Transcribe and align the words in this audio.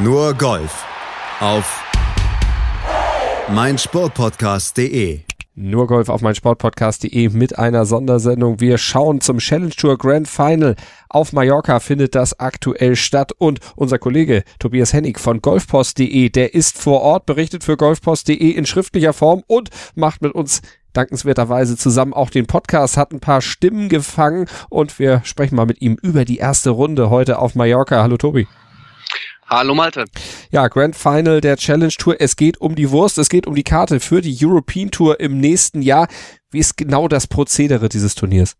Nur 0.00 0.32
Golf 0.34 0.84
auf 1.40 1.82
meinsportpodcast.de. 3.52 5.22
Nur 5.56 5.88
Golf 5.88 6.08
auf 6.08 6.20
meinsportpodcast.de 6.20 7.30
mit 7.30 7.58
einer 7.58 7.84
Sondersendung. 7.84 8.60
Wir 8.60 8.78
schauen 8.78 9.20
zum 9.20 9.38
Challenge 9.38 9.74
Tour 9.74 9.98
Grand 9.98 10.28
Final. 10.28 10.76
Auf 11.08 11.32
Mallorca 11.32 11.80
findet 11.80 12.14
das 12.14 12.38
aktuell 12.38 12.94
statt 12.94 13.32
und 13.38 13.58
unser 13.74 13.98
Kollege 13.98 14.44
Tobias 14.60 14.92
Hennig 14.92 15.18
von 15.18 15.42
golfpost.de, 15.42 16.28
der 16.28 16.54
ist 16.54 16.78
vor 16.78 17.00
Ort, 17.00 17.26
berichtet 17.26 17.64
für 17.64 17.76
golfpost.de 17.76 18.36
in 18.36 18.66
schriftlicher 18.66 19.12
Form 19.12 19.42
und 19.48 19.70
macht 19.96 20.22
mit 20.22 20.32
uns 20.32 20.62
dankenswerterweise 20.92 21.76
zusammen 21.76 22.14
auch 22.14 22.30
den 22.30 22.46
Podcast, 22.46 22.96
hat 22.96 23.12
ein 23.12 23.18
paar 23.18 23.40
Stimmen 23.40 23.88
gefangen 23.88 24.46
und 24.68 25.00
wir 25.00 25.22
sprechen 25.24 25.56
mal 25.56 25.66
mit 25.66 25.82
ihm 25.82 25.96
über 26.00 26.24
die 26.24 26.38
erste 26.38 26.70
Runde 26.70 27.10
heute 27.10 27.40
auf 27.40 27.56
Mallorca. 27.56 28.00
Hallo 28.00 28.16
Tobi. 28.16 28.46
Hallo 29.48 29.74
Malte. 29.74 30.04
Ja, 30.50 30.68
Grand 30.68 30.94
Final 30.94 31.40
der 31.40 31.56
Challenge 31.56 31.94
Tour. 31.96 32.20
Es 32.20 32.36
geht 32.36 32.60
um 32.60 32.74
die 32.74 32.90
Wurst, 32.90 33.16
es 33.16 33.30
geht 33.30 33.46
um 33.46 33.54
die 33.54 33.62
Karte 33.62 33.98
für 33.98 34.20
die 34.20 34.36
European 34.44 34.90
Tour 34.90 35.20
im 35.20 35.40
nächsten 35.40 35.80
Jahr. 35.80 36.06
Wie 36.50 36.58
ist 36.58 36.76
genau 36.76 37.08
das 37.08 37.26
Prozedere 37.26 37.88
dieses 37.88 38.14
Turniers? 38.14 38.56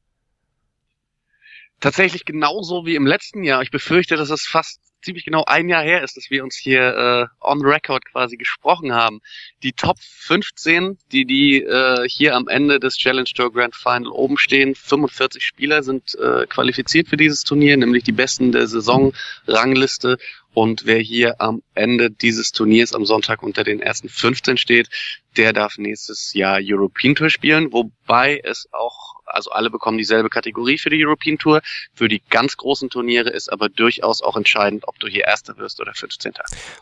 Tatsächlich 1.81 2.25
genauso 2.25 2.87
wie 2.87 2.95
im 2.95 3.07
letzten 3.07 3.43
Jahr. 3.43 3.61
Ich 3.61 3.71
befürchte, 3.71 4.17
dass 4.17 4.31
es 4.31 4.47
fast 4.47 4.81
ziemlich 5.03 5.25
genau 5.25 5.45
ein 5.45 5.69
Jahr 5.69 5.83
her 5.83 6.03
ist, 6.03 6.17
dass 6.17 6.31
wir 6.31 6.43
uns 6.43 6.57
hier 6.57 7.31
äh, 7.41 7.45
on 7.47 7.65
record 7.65 8.05
quasi 8.05 8.37
gesprochen 8.37 8.93
haben. 8.93 9.21
Die 9.63 9.73
Top 9.73 9.97
15, 10.01 10.99
die 11.13 11.25
die 11.25 11.63
äh, 11.63 12.09
hier 12.09 12.35
am 12.35 12.49
Ende 12.49 12.81
des 12.81 12.97
Challenge 12.97 13.29
Tour 13.35 13.53
Grand 13.53 13.75
Final 13.75 14.09
oben 14.09 14.39
stehen, 14.39 14.75
45 14.75 15.45
Spieler 15.45 15.83
sind 15.83 16.15
äh, 16.17 16.47
qualifiziert 16.47 17.09
für 17.09 17.17
dieses 17.17 17.45
Turnier, 17.45 17.77
nämlich 17.77 18.05
die 18.05 18.13
besten 18.13 18.53
der 18.53 18.67
Saisonrangliste. 18.67 20.19
Und 20.55 20.87
wer 20.87 20.99
hier 20.99 21.41
am 21.41 21.63
Ende 21.75 22.11
dieses 22.11 22.51
Turniers 22.51 22.95
am 22.95 23.05
Sonntag 23.05 23.43
unter 23.43 23.63
den 23.63 23.81
ersten 23.81 24.09
15 24.09 24.57
steht, 24.57 24.89
der 25.37 25.53
darf 25.53 25.79
nächstes 25.79 26.35
Jahr 26.35 26.59
European 26.61 27.15
Tour 27.15 27.31
spielen, 27.31 27.73
wobei 27.73 28.41
es 28.43 28.69
auch 28.73 29.18
also 29.31 29.51
alle 29.51 29.71
bekommen 29.71 29.99
dieselbe 29.99 30.29
Kategorie 30.29 30.79
für 30.79 30.91
die 30.91 31.05
European 31.05 31.39
Tour. 31.39 31.61
Für 31.95 32.09
die 32.09 32.23
ganz 32.31 32.57
großen 32.57 32.91
Turniere 32.91 33.31
ist 33.31 33.53
aber 33.53 33.69
durchaus 33.69 34.23
auch 34.23 34.37
entscheidend, 34.37 34.87
ob 34.87 34.99
du 34.99 35.07
hier 35.07 35.25
Erster 35.25 35.57
wirst 35.59 35.81
oder 35.81 35.93
15. 35.95 36.33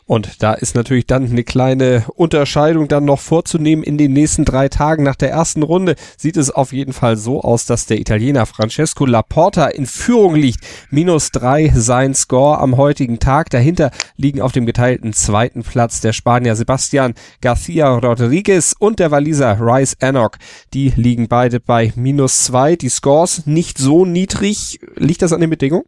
Und 0.05 0.41
da 0.41 0.53
ist 0.53 0.75
natürlich 0.75 1.05
dann 1.05 1.29
eine 1.29 1.43
kleine 1.43 2.05
Unterscheidung 2.15 2.87
dann 2.87 3.05
noch 3.05 3.19
vorzunehmen 3.19 3.83
in 3.83 3.97
den 3.97 4.13
nächsten 4.13 4.45
drei 4.45 4.69
Tagen. 4.69 5.03
Nach 5.03 5.15
der 5.15 5.31
ersten 5.31 5.63
Runde 5.63 5.95
sieht 6.17 6.37
es 6.37 6.51
auf 6.51 6.73
jeden 6.73 6.93
Fall 6.93 7.17
so 7.17 7.41
aus, 7.41 7.65
dass 7.65 7.85
der 7.85 7.99
Italiener 7.99 8.45
Francesco 8.45 9.05
Laporta 9.05 9.67
in 9.67 9.85
Führung 9.85 10.35
liegt. 10.35 10.59
Minus 10.89 11.31
drei 11.31 11.71
sein 11.75 12.13
Score 12.13 12.59
am 12.59 12.77
heutigen 12.77 13.19
Tag. 13.19 13.49
Dahinter 13.49 13.91
liegen 14.15 14.41
auf 14.41 14.51
dem 14.51 14.65
geteilten 14.65 15.13
zweiten 15.13 15.63
Platz 15.63 16.01
der 16.01 16.13
Spanier 16.13 16.55
Sebastian 16.55 17.13
Garcia 17.41 17.97
Rodriguez 17.97 18.75
und 18.77 18.99
der 18.99 19.11
Waliser 19.11 19.57
Rice 19.59 19.97
Anok. 20.01 20.37
Die 20.73 20.93
liegen 20.95 21.27
beide 21.27 21.59
bei 21.59 21.91
minus 21.95 22.36
2, 22.45 22.75
die 22.75 22.89
Scores 22.89 23.45
nicht 23.45 23.77
so 23.77 24.05
niedrig. 24.05 24.79
Liegt 24.95 25.21
das 25.21 25.33
an 25.33 25.41
den 25.41 25.49
Bedingungen? 25.49 25.85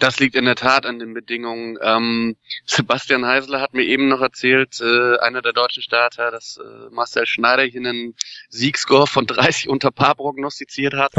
Das 0.00 0.18
liegt 0.18 0.34
in 0.34 0.44
der 0.44 0.56
Tat 0.56 0.86
an 0.86 0.98
den 0.98 1.14
Bedingungen. 1.14 1.78
Ähm, 1.80 2.36
Sebastian 2.66 3.24
Heisler 3.24 3.60
hat 3.60 3.74
mir 3.74 3.84
eben 3.84 4.08
noch 4.08 4.20
erzählt, 4.20 4.80
äh, 4.80 5.18
einer 5.18 5.40
der 5.40 5.52
deutschen 5.52 5.82
Starter, 5.82 6.32
dass 6.32 6.58
äh, 6.58 6.90
Marcel 6.90 7.26
Schneider 7.26 7.62
hier 7.62 7.80
einen 7.80 8.14
Siegscore 8.48 9.06
von 9.06 9.26
30 9.26 9.68
unter 9.68 9.92
Paar 9.92 10.16
prognostiziert 10.16 10.94
hat. 10.94 11.12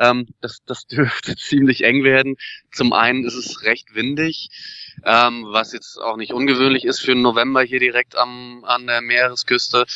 Ähm, 0.00 0.26
das, 0.40 0.64
das 0.66 0.86
dürfte 0.88 1.36
ziemlich 1.36 1.84
eng 1.84 2.02
werden. 2.02 2.36
Zum 2.72 2.92
einen 2.92 3.24
ist 3.24 3.34
es 3.34 3.62
recht 3.62 3.94
windig 3.94 4.50
ähm, 5.04 5.46
was 5.48 5.72
jetzt 5.72 5.98
auch 5.98 6.16
nicht 6.16 6.32
ungewöhnlich 6.32 6.84
ist 6.84 7.00
für 7.00 7.12
den 7.12 7.22
November 7.22 7.62
hier 7.62 7.80
direkt 7.80 8.16
am, 8.16 8.64
an 8.64 8.86
der 8.86 9.00
Meeresküste. 9.00 9.86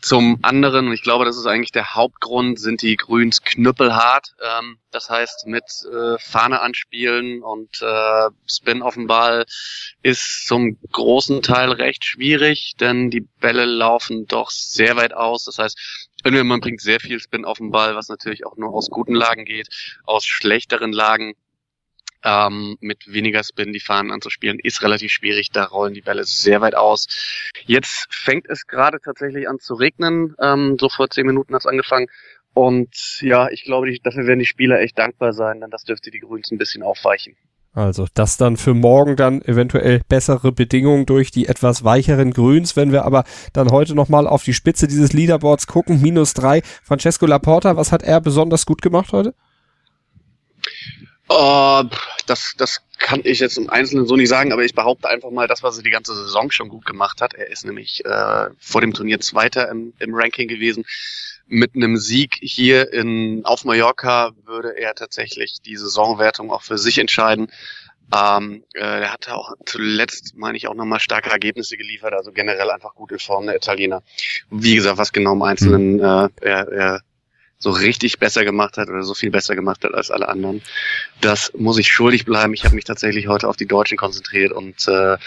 Zum 0.00 0.38
anderen, 0.42 0.88
und 0.88 0.92
ich 0.92 1.02
glaube, 1.02 1.24
das 1.24 1.36
ist 1.36 1.46
eigentlich 1.46 1.72
der 1.72 1.94
Hauptgrund, 1.94 2.58
sind 2.58 2.82
die 2.82 2.96
Grüns 2.96 3.42
knüppelhart. 3.42 4.34
Ähm, 4.42 4.78
das 4.90 5.08
heißt, 5.08 5.46
mit 5.46 5.64
äh, 5.92 6.18
Fahne 6.18 6.60
anspielen 6.60 7.42
und 7.42 7.80
äh, 7.80 8.28
Spin 8.46 8.82
auf 8.82 8.94
dem 8.94 9.06
Ball 9.06 9.46
ist 10.02 10.46
zum 10.46 10.78
großen 10.92 11.42
Teil 11.42 11.70
recht 11.70 12.04
schwierig, 12.04 12.74
denn 12.80 13.10
die 13.10 13.20
Bälle 13.20 13.64
laufen 13.64 14.26
doch 14.26 14.50
sehr 14.50 14.96
weit 14.96 15.14
aus. 15.14 15.44
Das 15.44 15.58
heißt, 15.58 16.09
man 16.24 16.60
bringt 16.60 16.80
sehr 16.80 17.00
viel 17.00 17.20
Spin 17.20 17.44
auf 17.44 17.58
den 17.58 17.70
Ball, 17.70 17.94
was 17.94 18.08
natürlich 18.08 18.46
auch 18.46 18.56
nur 18.56 18.72
aus 18.72 18.90
guten 18.90 19.14
Lagen 19.14 19.44
geht. 19.44 19.68
Aus 20.04 20.24
schlechteren 20.24 20.92
Lagen 20.92 21.34
ähm, 22.22 22.76
mit 22.80 23.12
weniger 23.12 23.42
Spin 23.42 23.72
die 23.72 23.80
Fahnen 23.80 24.12
anzuspielen, 24.12 24.58
ist 24.58 24.82
relativ 24.82 25.10
schwierig. 25.10 25.50
Da 25.50 25.64
rollen 25.64 25.94
die 25.94 26.02
Bälle 26.02 26.24
sehr 26.24 26.60
weit 26.60 26.74
aus. 26.74 27.06
Jetzt 27.64 28.06
fängt 28.10 28.48
es 28.48 28.66
gerade 28.66 29.00
tatsächlich 29.00 29.48
an 29.48 29.58
zu 29.58 29.74
regnen. 29.74 30.34
Ähm, 30.40 30.76
so 30.78 30.88
vor 30.88 31.08
zehn 31.10 31.26
Minuten 31.26 31.54
hat 31.54 31.62
es 31.62 31.66
angefangen. 31.66 32.08
Und 32.52 33.20
ja, 33.20 33.48
ich 33.48 33.64
glaube, 33.64 33.90
die, 33.90 34.00
dafür 34.00 34.26
werden 34.26 34.40
die 34.40 34.46
Spieler 34.46 34.80
echt 34.80 34.98
dankbar 34.98 35.32
sein, 35.32 35.60
denn 35.60 35.70
das 35.70 35.84
dürfte 35.84 36.10
die 36.10 36.20
Grüns 36.20 36.50
ein 36.50 36.58
bisschen 36.58 36.82
aufweichen. 36.82 37.36
Also 37.72 38.06
das 38.14 38.36
dann 38.36 38.56
für 38.56 38.74
morgen 38.74 39.14
dann 39.14 39.42
eventuell 39.42 40.00
bessere 40.08 40.50
Bedingungen 40.50 41.06
durch 41.06 41.30
die 41.30 41.46
etwas 41.46 41.84
weicheren 41.84 42.32
Grüns. 42.32 42.74
Wenn 42.74 42.90
wir 42.90 43.04
aber 43.04 43.24
dann 43.52 43.70
heute 43.70 43.94
nochmal 43.94 44.26
auf 44.26 44.42
die 44.42 44.54
Spitze 44.54 44.88
dieses 44.88 45.12
Leaderboards 45.12 45.68
gucken, 45.68 46.00
minus 46.00 46.34
drei. 46.34 46.62
Francesco 46.82 47.26
Laporta, 47.26 47.76
was 47.76 47.92
hat 47.92 48.02
er 48.02 48.20
besonders 48.20 48.66
gut 48.66 48.82
gemacht 48.82 49.12
heute? 49.12 49.34
Oh, 51.28 51.84
das, 52.26 52.54
das 52.58 52.82
kann 53.00 53.22
ich 53.24 53.40
jetzt 53.40 53.58
im 53.58 53.70
Einzelnen 53.70 54.06
so 54.06 54.14
nicht 54.14 54.28
sagen, 54.28 54.52
aber 54.52 54.62
ich 54.62 54.74
behaupte 54.74 55.08
einfach 55.08 55.30
mal, 55.30 55.48
das, 55.48 55.62
was 55.62 55.78
er 55.78 55.82
die 55.82 55.90
ganze 55.90 56.14
Saison 56.14 56.50
schon 56.50 56.68
gut 56.68 56.84
gemacht 56.84 57.20
hat. 57.20 57.34
Er 57.34 57.50
ist 57.50 57.64
nämlich 57.64 58.04
äh, 58.04 58.50
vor 58.58 58.82
dem 58.82 58.92
Turnier 58.92 59.18
Zweiter 59.20 59.68
im, 59.68 59.94
im 59.98 60.14
Ranking 60.14 60.46
gewesen. 60.46 60.84
Mit 61.48 61.74
einem 61.74 61.96
Sieg 61.96 62.36
hier 62.40 62.92
in 62.92 63.44
auf 63.44 63.64
Mallorca 63.64 64.32
würde 64.44 64.78
er 64.78 64.94
tatsächlich 64.94 65.60
die 65.64 65.76
Saisonwertung 65.76 66.52
auch 66.52 66.62
für 66.62 66.78
sich 66.78 66.98
entscheiden. 66.98 67.48
Ähm, 68.14 68.64
äh, 68.74 68.80
er 68.80 69.12
hatte 69.12 69.34
auch 69.34 69.54
zuletzt, 69.64 70.36
meine 70.36 70.58
ich, 70.58 70.68
auch 70.68 70.74
nochmal 70.74 71.00
starke 71.00 71.30
Ergebnisse 71.30 71.76
geliefert, 71.76 72.12
also 72.12 72.32
generell 72.32 72.70
einfach 72.70 72.94
gut 72.94 73.12
in 73.12 73.18
Form 73.18 73.46
der 73.46 73.56
Italiener. 73.56 74.02
Wie 74.50 74.74
gesagt, 74.74 74.98
was 74.98 75.12
genau 75.12 75.32
im 75.32 75.42
Einzelnen 75.42 75.94
mhm. 75.94 76.00
äh, 76.00 76.28
er, 76.42 76.68
er 76.68 77.00
so 77.60 77.70
richtig 77.70 78.18
besser 78.18 78.44
gemacht 78.44 78.78
hat 78.78 78.88
oder 78.88 79.04
so 79.04 79.14
viel 79.14 79.30
besser 79.30 79.54
gemacht 79.54 79.84
hat 79.84 79.94
als 79.94 80.10
alle 80.10 80.28
anderen. 80.28 80.62
Das 81.20 81.52
muss 81.56 81.78
ich 81.78 81.88
schuldig 81.88 82.24
bleiben. 82.24 82.54
Ich 82.54 82.64
habe 82.64 82.74
mich 82.74 82.84
tatsächlich 82.84 83.28
heute 83.28 83.48
auf 83.48 83.56
die 83.56 83.66
Deutschen 83.66 83.98
konzentriert 83.98 84.52
und 84.52 84.88
äh, 84.88 85.18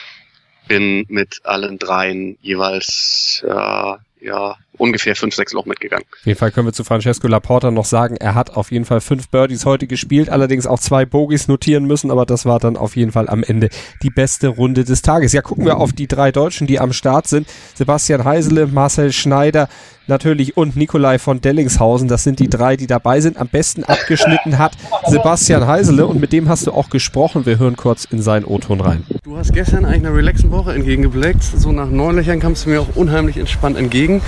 bin 0.68 1.06
mit 1.10 1.42
allen 1.46 1.78
dreien 1.78 2.38
jeweils 2.42 3.44
äh, 3.48 3.96
ja, 4.26 4.58
ungefähr 4.78 5.16
fünf, 5.16 5.36
sechs 5.36 5.54
Loch 5.54 5.66
mitgegangen. 5.66 6.06
Auf 6.12 6.26
jeden 6.26 6.40
Fall 6.40 6.52
können 6.52 6.68
wir 6.68 6.74
zu 6.74 6.84
Francesco 6.84 7.28
Laporta 7.28 7.72
noch 7.72 7.86
sagen, 7.86 8.18
er 8.18 8.36
hat 8.36 8.56
auf 8.56 8.72
jeden 8.72 8.86
Fall 8.86 9.02
fünf 9.02 9.30
Birdies 9.30 9.66
heute 9.66 9.88
gespielt, 9.88 10.30
allerdings 10.30 10.68
auch 10.68 10.80
zwei 10.80 11.06
Bogies 11.06 11.48
notieren 11.48 11.86
müssen, 11.86 12.12
aber 12.12 12.26
das 12.26 12.46
war 12.46 12.60
dann 12.60 12.78
auf 12.78 12.96
jeden 12.96 13.12
Fall 13.12 13.30
am 13.30 13.44
Ende 13.44 13.70
die 14.02 14.10
beste 14.10 14.48
Runde 14.48 14.84
des 14.84 15.02
Tages. 15.02 15.34
Ja, 15.34 15.42
gucken 15.42 15.66
wir 15.66 15.78
auf 15.78 15.94
die 15.94 16.08
drei 16.08 16.32
Deutschen, 16.32 16.68
die 16.68 16.80
am 16.80 16.94
Start 16.94 17.28
sind. 17.28 17.48
Sebastian 17.76 18.24
Heisele, 18.24 18.68
Marcel 18.68 19.12
Schneider, 19.12 19.70
natürlich 20.08 20.58
und 20.58 20.76
Nikolai 20.76 21.20
von 21.20 21.42
Dellingshausen. 21.42 22.08
Das 22.08 22.24
sind 22.24 22.40
die 22.40 22.50
drei, 22.50 22.76
die 22.76 22.88
dabei 22.88 23.22
sind. 23.22 23.38
Am 23.38 23.48
besten 23.48 23.84
abgeschnitten 23.84 24.58
hat 24.58 24.74
Sebastian 25.08 25.68
Heisele 25.68 26.06
und 26.06 26.20
mit 26.20 26.34
dem 26.34 26.50
hast 26.50 26.68
du 26.68 26.72
auch 26.72 26.90
gesprochen. 26.90 27.46
Wir 27.46 27.60
hören 27.60 27.76
kurz 27.76 28.06
in 28.06 28.22
seinen 28.22 28.46
O-Ton 28.46 28.82
rein. 28.82 29.06
Du 29.24 29.38
hast 29.38 29.54
gestern 29.54 29.86
eigentlich 29.86 30.06
eine 30.06 30.16
relaxen 30.16 30.52
Woche 30.52 30.74
entgegengeblickt. 30.74 31.44
So 31.44 31.72
nach 31.72 31.90
neun 31.90 32.16
Löchern 32.16 32.40
kamst 32.40 32.66
du 32.66 32.70
mir 32.70 32.82
auch 32.82 32.96
unheimlich 32.96 33.38
entspannt 33.38 33.78
entgegen. 33.78 34.22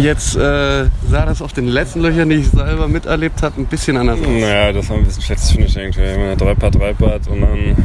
Jetzt 0.00 0.36
äh, 0.36 0.86
sah 1.08 1.26
das 1.26 1.42
auf 1.42 1.52
den 1.52 1.68
letzten 1.68 2.00
Löchern, 2.00 2.28
die 2.28 2.36
ich 2.36 2.48
selber 2.48 2.88
miterlebt 2.88 3.42
habe, 3.42 3.60
ein 3.60 3.66
bisschen 3.66 3.96
anders 3.96 4.20
aus. 4.20 4.26
Naja, 4.26 4.72
das 4.72 4.88
war 4.88 4.96
ein 4.96 5.04
bisschen 5.04 5.22
schlechtes 5.22 5.50
Finish 5.50 5.76
irgendwie. 5.76 6.02
Eine 6.02 6.36
Dreipart, 6.36 6.74
Dreipart 6.74 7.28
und 7.28 7.40
dann 7.40 7.76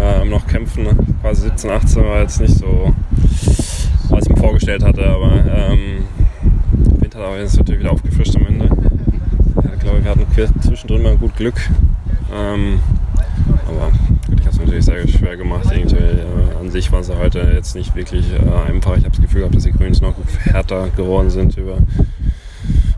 äh, 0.00 0.24
noch 0.24 0.46
kämpfen. 0.46 0.86
Quasi 1.20 1.42
17, 1.42 1.70
18 1.70 2.04
war 2.04 2.20
jetzt 2.20 2.40
nicht 2.40 2.54
so, 2.54 2.92
was 4.08 4.24
ich 4.24 4.28
mir 4.30 4.36
vorgestellt 4.36 4.82
hatte, 4.82 5.06
aber 5.06 5.32
ähm, 5.46 6.04
Wind 7.00 7.14
hat 7.14 7.22
aber 7.22 7.38
jetzt 7.38 7.56
natürlich 7.56 7.80
wieder 7.80 7.92
aufgefrischt 7.92 8.36
am 8.36 8.46
Ende. 8.46 8.68
Ich 9.74 9.80
glaube, 9.80 10.02
wir 10.02 10.10
hatten 10.10 10.62
zwischendrin 10.62 11.02
mal 11.02 11.16
gut 11.16 11.36
Glück. 11.36 11.60
Ähm, 12.34 12.80
aber 13.66 13.90
gut, 14.26 14.40
ich 14.40 14.46
habe 14.46 14.56
es 14.56 14.58
natürlich 14.74 15.08
sehr 15.08 15.18
schwer 15.18 15.36
gemacht. 15.36 15.66
Irgendwie, 15.70 15.96
äh, 15.96 16.58
an 16.60 16.70
sich 16.70 16.90
waren 16.92 17.04
sie 17.04 17.16
heute 17.16 17.40
jetzt 17.54 17.74
nicht 17.74 17.94
wirklich 17.94 18.24
äh, 18.32 18.68
einfach. 18.68 18.96
Ich 18.96 19.04
habe 19.04 19.10
das 19.10 19.20
Gefühl 19.20 19.40
gehabt, 19.40 19.54
dass 19.54 19.64
die 19.64 19.72
Grüns 19.72 20.00
noch 20.00 20.14
härter 20.44 20.88
geworden 20.96 21.30
sind 21.30 21.56
über, 21.56 21.78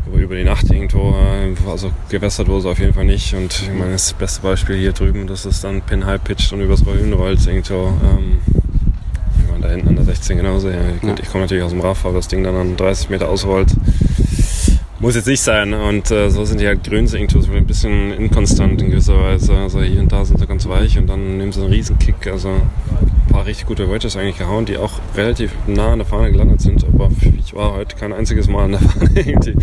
über, 0.06 0.18
über 0.18 0.36
die 0.36 0.44
Nacht 0.44 0.70
irgendwo. 0.70 1.14
Äh, 1.14 1.54
also 1.68 1.90
gewässert 2.08 2.48
wurde 2.48 2.60
es 2.60 2.66
auf 2.66 2.78
jeden 2.78 2.94
Fall 2.94 3.04
nicht. 3.04 3.34
Und 3.34 3.62
ich 3.62 3.78
meine, 3.78 3.92
das 3.92 4.12
beste 4.12 4.42
Beispiel 4.42 4.76
hier 4.76 4.92
drüben, 4.92 5.26
dass 5.26 5.44
es 5.44 5.60
dann 5.60 5.82
Pin 5.82 6.06
High 6.06 6.22
pitcht 6.22 6.52
und 6.52 6.60
übers 6.60 6.84
Rollen 6.86 7.12
rollt 7.12 7.46
irgendwo. 7.46 7.92
Ähm, 8.02 8.38
ich 9.38 9.50
meine, 9.50 9.62
da 9.62 9.70
hinten 9.70 9.88
an 9.88 9.96
der 9.96 10.04
16 10.04 10.38
genauso. 10.38 10.70
Ja, 10.70 10.76
gut, 11.00 11.10
ja. 11.10 11.14
Ich 11.22 11.30
komme 11.30 11.44
natürlich 11.44 11.64
aus 11.64 11.72
dem 11.72 11.80
Raff, 11.80 12.04
aber 12.04 12.16
das 12.16 12.28
Ding 12.28 12.42
dann 12.42 12.54
an 12.54 12.76
30 12.76 13.10
Meter 13.10 13.28
ausrollt 13.28 13.74
muss 14.98 15.14
jetzt 15.14 15.26
nicht 15.26 15.42
sein. 15.42 15.74
Und 15.74 16.10
äh, 16.10 16.30
so 16.30 16.44
sind 16.44 16.60
die 16.60 16.66
halt 16.66 16.84
Grüns 16.84 17.12
irgendwie 17.12 17.40
so 17.40 17.52
ein 17.52 17.66
bisschen 17.66 18.12
inkonstant 18.12 18.80
in 18.80 18.90
gewisser 18.90 19.18
Weise. 19.18 19.54
Also 19.54 19.82
hier 19.82 20.00
und 20.00 20.10
da 20.10 20.24
sind 20.24 20.38
sie 20.38 20.46
ganz 20.46 20.66
weich 20.66 20.98
und 20.98 21.06
dann 21.06 21.38
nehmen 21.38 21.52
sie 21.52 21.60
einen 21.60 21.72
Riesenkick. 21.72 22.26
Also 22.26 22.48
ein 22.48 23.32
paar 23.32 23.46
richtig 23.46 23.66
gute 23.66 23.90
Wedges 23.90 24.16
eigentlich 24.16 24.38
gehauen, 24.38 24.64
die 24.64 24.78
auch 24.78 24.92
relativ 25.14 25.52
nah 25.66 25.92
an 25.92 25.98
der 25.98 26.06
Fahne 26.06 26.32
gelandet 26.32 26.60
sind. 26.60 26.84
Aber 26.84 27.10
ich 27.38 27.54
war 27.54 27.74
heute 27.74 27.96
kein 27.96 28.12
einziges 28.12 28.48
Mal 28.48 28.64
an 28.64 28.72
der 28.72 28.80
Fahne 28.88 29.10
irgendwie. 29.14 29.54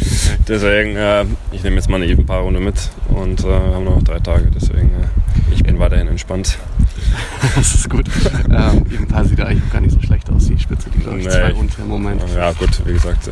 Deswegen, 0.48 0.96
äh, 0.96 1.26
ich 1.52 1.64
nehme 1.64 1.78
jetzt 1.78 1.90
mal 1.90 2.02
eine 2.02 2.08
even 2.08 2.26
paar 2.26 2.42
Runde 2.42 2.60
mit 2.60 2.90
und 3.10 3.42
äh, 3.42 3.48
wir 3.48 3.76
haben 3.76 3.86
noch 3.86 4.04
drei 4.04 4.20
Tage. 4.20 4.52
Deswegen, 4.54 4.90
äh, 4.90 5.54
ich 5.54 5.64
bin 5.64 5.80
weiterhin 5.80 6.08
entspannt. 6.08 6.60
das 7.56 7.76
ist 7.76 7.90
gut. 7.90 8.06
ähm, 8.50 8.86
even 8.92 9.08
paar 9.08 9.26
sieht 9.26 9.42
eigentlich 9.42 9.72
gar 9.72 9.82
nicht 9.82 9.94
so 9.94 10.02
schlecht 10.02 10.30
aus. 10.30 10.46
Die 10.46 10.60
Spitze, 10.60 10.90
die 10.92 11.00
glaube 11.00 11.20
ich 11.20 11.26
nee, 11.26 11.32
zwei 11.32 11.54
unter 11.54 11.82
im 11.82 11.88
Moment. 11.88 12.22
Ja 12.36 12.52
gut, 12.54 12.86
wie 12.86 12.94
gesagt. 12.94 13.30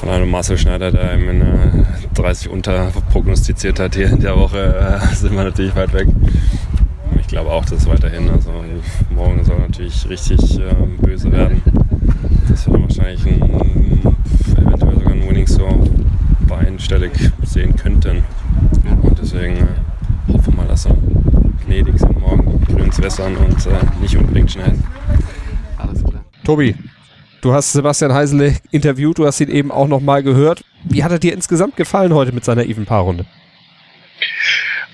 Äh, 0.00 0.06
von 0.06 0.08
einem 0.08 0.30
Marcel 0.30 0.58
Schneider, 0.58 0.90
der 0.90 1.14
ihm 1.14 1.28
in 1.28 1.86
30 2.14 2.48
unter 2.48 2.90
prognostiziert 3.10 3.78
hat 3.78 3.94
hier 3.94 4.10
in 4.10 4.20
der 4.20 4.36
Woche, 4.36 5.00
äh, 5.02 5.14
sind 5.14 5.34
wir 5.34 5.44
natürlich 5.44 5.74
weit 5.76 5.92
weg. 5.92 6.08
Ich 7.20 7.26
glaube 7.26 7.50
auch, 7.50 7.64
dass 7.64 7.86
weiterhin, 7.86 8.28
also 8.30 8.50
morgen 9.10 9.44
soll 9.44 9.58
natürlich 9.58 10.08
richtig 10.08 10.58
äh, 10.58 10.74
böse 11.00 11.30
werden. 11.30 11.62
Dass 12.48 12.66
wir 12.66 12.72
dann 12.72 12.82
wahrscheinlich 12.82 13.24
ein, 13.26 13.42
eventuell 14.56 14.94
sogar 14.94 15.12
ein 15.12 15.28
Winning 15.28 15.46
so 15.46 15.68
einstellig 16.50 17.12
sehen 17.44 17.76
könnten. 17.76 18.24
Und 19.02 19.18
deswegen 19.18 19.56
äh, 19.56 20.32
hoffen 20.32 20.54
wir 20.54 20.62
mal, 20.62 20.66
dass 20.66 20.86
wir 20.86 20.96
gnädig 21.66 21.98
sind 21.98 22.18
morgen, 22.20 22.60
grüns 22.66 23.00
wässern 23.00 23.36
und 23.36 23.66
äh, 23.66 24.00
nicht 24.00 24.16
unbedingt 24.16 24.50
schnell. 24.50 24.74
Alles 25.78 26.02
klar. 26.02 26.24
Tobi, 26.44 26.74
Du 27.40 27.54
hast 27.54 27.72
Sebastian 27.72 28.12
Heisele 28.12 28.56
interviewt, 28.70 29.18
du 29.18 29.26
hast 29.26 29.40
ihn 29.40 29.48
eben 29.48 29.70
auch 29.70 29.88
nochmal 29.88 30.22
gehört. 30.22 30.62
Wie 30.84 31.02
hat 31.02 31.12
er 31.12 31.18
dir 31.18 31.32
insgesamt 31.32 31.76
gefallen 31.76 32.12
heute 32.12 32.32
mit 32.32 32.44
seiner 32.44 32.64
Even-Paar-Runde? 32.64 33.24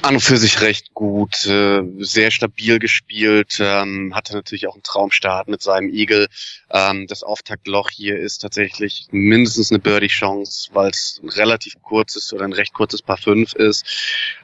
An 0.07 0.15
und 0.15 0.21
für 0.21 0.37
sich 0.37 0.61
recht 0.61 0.95
gut, 0.95 1.47
äh, 1.47 1.83
sehr 1.99 2.31
stabil 2.31 2.79
gespielt, 2.79 3.59
ähm, 3.61 4.15
hatte 4.15 4.35
natürlich 4.35 4.69
auch 4.69 4.75
einen 4.75 4.85
Traumstart 4.85 5.49
mit 5.49 5.63
seinem 5.63 5.93
Eagle. 5.93 6.29
Ähm, 6.71 7.09
das 7.09 7.25
Auftaktloch 7.25 7.91
hier 7.91 8.17
ist 8.17 8.39
tatsächlich 8.39 9.09
mindestens 9.11 9.73
eine 9.73 9.81
Birdie-Chance, 9.81 10.71
weil 10.75 10.91
es 10.91 11.21
ein 11.25 11.29
relativ 11.31 11.75
kurzes 11.83 12.33
oder 12.33 12.45
ein 12.45 12.53
recht 12.53 12.73
kurzes 12.73 13.03
Paar 13.03 13.17
5 13.17 13.55
ist. 13.55 13.85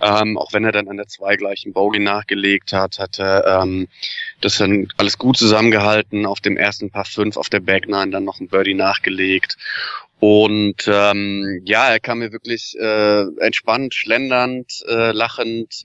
Ähm, 0.00 0.36
auch 0.36 0.52
wenn 0.52 0.64
er 0.64 0.72
dann 0.72 0.88
an 0.88 0.96
der 0.96 1.06
zwei 1.06 1.36
gleichen 1.36 1.72
Bogey 1.72 2.00
nachgelegt 2.00 2.72
hat, 2.72 2.98
hat 2.98 3.20
er 3.20 3.62
ähm, 3.62 3.86
das 4.40 4.56
dann 4.56 4.88
alles 4.96 5.16
gut 5.16 5.36
zusammengehalten. 5.36 6.26
Auf 6.26 6.40
dem 6.40 6.56
ersten 6.56 6.90
Paar 6.90 7.04
5 7.04 7.36
auf 7.36 7.48
der 7.48 7.60
Back 7.60 7.88
9 7.88 8.10
dann 8.10 8.24
noch 8.24 8.40
ein 8.40 8.48
Birdie 8.48 8.74
nachgelegt. 8.74 9.56
Und 10.22 10.86
ähm, 10.86 11.62
ja, 11.64 11.88
er 11.88 11.98
kam 11.98 12.20
mir 12.20 12.30
wirklich 12.30 12.76
äh, 12.78 13.22
entspannt, 13.40 13.92
schlendernd, 13.92 14.84
äh, 14.86 15.10
lachend 15.10 15.82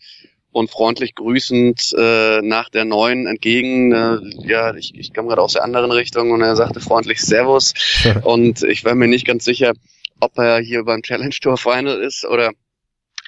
und 0.51 0.69
freundlich 0.69 1.15
grüßend 1.15 1.95
äh, 1.97 2.43
nach 2.43 2.69
der 2.69 2.85
neuen 2.85 3.25
entgegen. 3.25 3.91
Äh, 3.93 4.19
ja, 4.47 4.75
ich, 4.75 4.93
ich 4.93 5.11
kam 5.11 5.27
gerade 5.27 5.41
aus 5.41 5.53
der 5.53 5.63
anderen 5.63 5.89
Richtung 5.89 6.29
und 6.29 6.41
er 6.41 6.55
sagte 6.55 6.81
freundlich 6.81 7.19
Servus. 7.19 7.73
und 8.25 8.61
ich 8.61 8.85
war 8.85 8.93
mir 8.93 9.07
nicht 9.07 9.25
ganz 9.25 9.43
sicher, 9.43 9.73
ob 10.19 10.37
er 10.37 10.59
hier 10.59 10.83
beim 10.83 11.01
Challenge 11.01 11.33
Tour 11.41 11.57
Final 11.57 11.99
ist 11.99 12.23
oder 12.23 12.51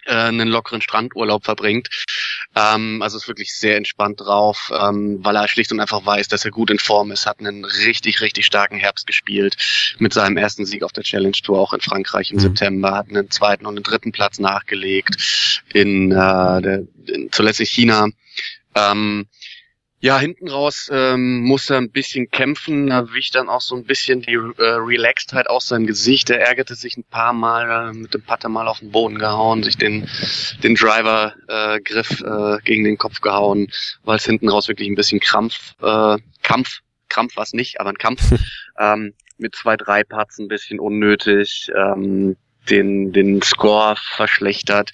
äh, 0.09 0.13
einen 0.13 0.47
lockeren 0.49 0.81
Strandurlaub 0.81 1.45
verbringt. 1.45 1.89
Ähm, 2.55 3.01
also 3.01 3.17
ist 3.17 3.27
wirklich 3.27 3.53
sehr 3.53 3.77
entspannt 3.77 4.19
drauf, 4.19 4.71
ähm, 4.73 5.19
weil 5.23 5.35
er 5.35 5.47
schlicht 5.47 5.71
und 5.71 5.79
einfach 5.79 6.05
weiß, 6.05 6.27
dass 6.27 6.45
er 6.45 6.51
gut 6.51 6.71
in 6.71 6.79
Form 6.79 7.11
ist, 7.11 7.25
hat 7.25 7.39
einen 7.39 7.63
richtig, 7.63 8.21
richtig 8.21 8.45
starken 8.45 8.77
Herbst 8.77 9.05
gespielt 9.05 9.55
mit 9.99 10.13
seinem 10.13 10.37
ersten 10.37 10.65
Sieg 10.65 10.83
auf 10.83 10.91
der 10.91 11.03
Challenge 11.03 11.31
Tour 11.31 11.59
auch 11.59 11.73
in 11.73 11.81
Frankreich 11.81 12.31
im 12.31 12.37
mhm. 12.37 12.41
September, 12.41 12.95
hat 12.95 13.09
einen 13.09 13.29
zweiten 13.29 13.65
und 13.65 13.75
einen 13.75 13.83
dritten 13.83 14.11
Platz 14.11 14.39
nachgelegt 14.39 15.63
in, 15.73 16.11
äh, 16.11 16.15
der, 16.15 16.83
in 17.05 17.31
zuletzt 17.31 17.59
in 17.59 17.65
China. 17.67 18.07
Ähm, 18.75 19.27
ja, 20.01 20.17
hinten 20.17 20.47
raus 20.47 20.89
ähm, 20.93 21.41
musste 21.41 21.73
er 21.73 21.81
ein 21.81 21.91
bisschen 21.91 22.29
kämpfen, 22.29 22.87
da 22.87 23.11
wich 23.13 23.31
dann 23.31 23.49
auch 23.49 23.59
so 23.59 23.75
ein 23.75 23.83
bisschen 23.83 24.21
die 24.21 24.33
äh, 24.33 24.63
Relaxedheit 24.63 25.49
aus 25.49 25.67
seinem 25.67 25.87
Gesicht. 25.87 26.29
Er 26.29 26.39
ärgerte 26.39 26.75
sich 26.75 26.95
ein 26.95 27.03
paar 27.03 27.33
Mal, 27.33 27.89
äh, 27.89 27.93
mit 27.93 28.13
dem 28.13 28.21
Putter 28.21 28.47
mal 28.47 28.67
auf 28.67 28.79
den 28.79 28.91
Boden 28.91 29.19
gehauen, 29.19 29.63
sich 29.63 29.77
den, 29.77 30.07
den 30.63 30.75
Driver-Griff 30.75 32.21
äh, 32.21 32.25
äh, 32.25 32.59
gegen 32.63 32.85
den 32.85 32.97
Kopf 32.97 33.19
gehauen, 33.19 33.67
weil 34.03 34.17
es 34.17 34.25
hinten 34.25 34.47
raus 34.47 34.69
wirklich 34.69 34.89
ein 34.89 34.95
bisschen 34.95 35.19
Krampf, 35.19 35.75
äh, 35.81 36.17
Kampf, 36.43 36.79
Krampf 37.09 37.35
was 37.35 37.53
nicht, 37.53 37.81
aber 37.81 37.89
ein 37.89 37.97
Kampf. 37.97 38.21
ähm, 38.79 39.13
mit 39.37 39.55
zwei, 39.55 39.77
drei 39.77 40.03
Parts 40.03 40.37
ein 40.37 40.47
bisschen 40.47 40.79
unnötig. 40.79 41.71
Ähm, 41.75 42.35
den, 42.69 43.11
den 43.11 43.41
Score 43.41 43.95
verschlechtert. 44.15 44.91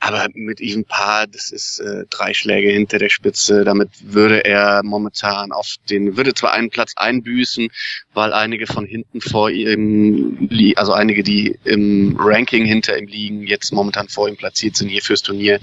Aber 0.00 0.28
mit 0.34 0.60
Even 0.60 0.84
Paar, 0.84 1.26
das 1.26 1.50
ist 1.50 1.80
äh, 1.80 2.04
drei 2.08 2.32
Schläge 2.32 2.70
hinter 2.70 2.98
der 2.98 3.08
Spitze. 3.08 3.64
Damit 3.64 3.90
würde 4.00 4.44
er 4.44 4.82
momentan 4.84 5.50
auf 5.50 5.74
den, 5.90 6.16
würde 6.16 6.34
zwar 6.34 6.52
einen 6.52 6.70
Platz 6.70 6.92
einbüßen, 6.96 7.68
weil 8.14 8.32
einige 8.32 8.66
von 8.66 8.86
hinten 8.86 9.20
vor 9.20 9.50
ihm, 9.50 10.48
also 10.76 10.92
einige, 10.92 11.22
die 11.22 11.58
im 11.64 12.16
Ranking 12.18 12.64
hinter 12.64 12.96
ihm 12.96 13.08
liegen, 13.08 13.46
jetzt 13.46 13.72
momentan 13.72 14.08
vor 14.08 14.28
ihm 14.28 14.36
platziert 14.36 14.76
sind 14.76 14.88
hier 14.88 15.02
fürs 15.02 15.22
Turnier. 15.22 15.58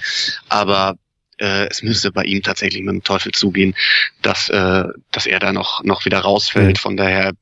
Aber 0.49 0.97
äh, 1.37 1.67
es 1.69 1.81
müsste 1.81 2.11
bei 2.11 2.23
ihm 2.23 2.41
tatsächlich 2.43 2.83
mit 2.83 2.93
dem 2.93 3.03
Teufel 3.03 3.31
zugehen, 3.31 3.75
dass, 4.21 4.49
äh, 4.49 4.83
dass 5.11 5.25
er 5.25 5.39
da 5.39 5.53
noch, 5.53 5.83
noch 5.83 6.05
wieder 6.05 6.19
rausfällt. 6.19 6.77
Mhm. 6.77 6.81
Von 6.81 6.97
daher 6.97 7.33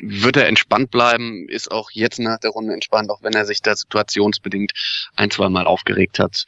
wird 0.00 0.36
er 0.36 0.46
entspannt 0.46 0.90
bleiben, 0.90 1.48
ist 1.48 1.70
auch 1.70 1.90
jetzt 1.90 2.18
nach 2.18 2.38
der 2.38 2.50
Runde 2.50 2.74
entspannt, 2.74 3.10
auch 3.10 3.22
wenn 3.22 3.34
er 3.34 3.46
sich 3.46 3.62
da 3.62 3.74
situationsbedingt 3.74 4.72
ein, 5.16 5.30
zwei 5.30 5.46
aufgeregt 5.48 6.18
hat. 6.18 6.44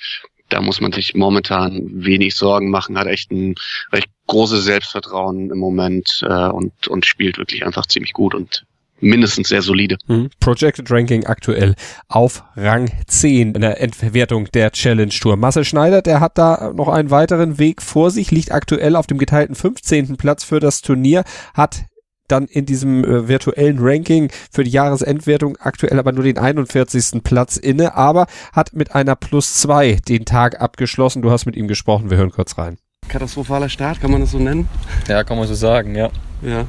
Da 0.48 0.60
muss 0.60 0.80
man 0.80 0.92
sich 0.92 1.14
momentan 1.14 2.04
wenig 2.04 2.34
Sorgen 2.34 2.70
machen, 2.70 2.98
hat 2.98 3.06
echt 3.06 3.30
ein 3.30 3.54
recht 3.92 4.08
großes 4.26 4.64
Selbstvertrauen 4.64 5.50
im 5.50 5.58
Moment 5.58 6.24
äh, 6.28 6.48
und, 6.48 6.88
und 6.88 7.06
spielt 7.06 7.38
wirklich 7.38 7.64
einfach 7.64 7.86
ziemlich 7.86 8.12
gut 8.12 8.34
und 8.34 8.64
mindestens 9.00 9.48
sehr 9.48 9.62
solide. 9.62 9.96
Mhm. 10.06 10.30
Projected 10.40 10.90
Ranking 10.90 11.24
aktuell 11.24 11.74
auf 12.08 12.44
Rang 12.56 12.90
10 13.06 13.54
in 13.54 13.60
der 13.60 13.80
Entwertung 13.80 14.46
der 14.52 14.72
Challenge 14.72 15.10
Tour. 15.10 15.36
Marcel 15.36 15.64
Schneider, 15.64 16.02
der 16.02 16.20
hat 16.20 16.38
da 16.38 16.72
noch 16.74 16.88
einen 16.88 17.10
weiteren 17.10 17.58
Weg 17.58 17.82
vor 17.82 18.10
sich, 18.10 18.30
liegt 18.30 18.52
aktuell 18.52 18.96
auf 18.96 19.06
dem 19.06 19.18
geteilten 19.18 19.54
15. 19.54 20.16
Platz 20.16 20.44
für 20.44 20.60
das 20.60 20.82
Turnier, 20.82 21.24
hat 21.54 21.84
dann 22.30 22.46
in 22.46 22.66
diesem 22.66 23.04
äh, 23.04 23.28
virtuellen 23.28 23.78
Ranking 23.80 24.30
für 24.50 24.64
die 24.64 24.70
Jahresendwertung 24.70 25.56
aktuell 25.58 25.98
aber 25.98 26.12
nur 26.12 26.24
den 26.24 26.38
41. 26.38 27.22
Platz 27.22 27.56
inne, 27.56 27.94
aber 27.94 28.26
hat 28.52 28.72
mit 28.74 28.94
einer 28.94 29.16
Plus 29.16 29.54
2 29.56 29.98
den 30.08 30.24
Tag 30.24 30.60
abgeschlossen. 30.60 31.22
Du 31.22 31.30
hast 31.30 31.46
mit 31.46 31.56
ihm 31.56 31.68
gesprochen, 31.68 32.10
wir 32.10 32.16
hören 32.16 32.30
kurz 32.30 32.58
rein. 32.58 32.78
Katastrophaler 33.08 33.68
Start, 33.68 34.00
kann 34.00 34.10
man 34.10 34.20
das 34.20 34.30
so 34.30 34.38
nennen? 34.38 34.68
Ja, 35.08 35.24
kann 35.24 35.36
man 35.36 35.48
so 35.48 35.54
sagen, 35.54 35.96
ja. 35.96 36.10
Ja. 36.42 36.66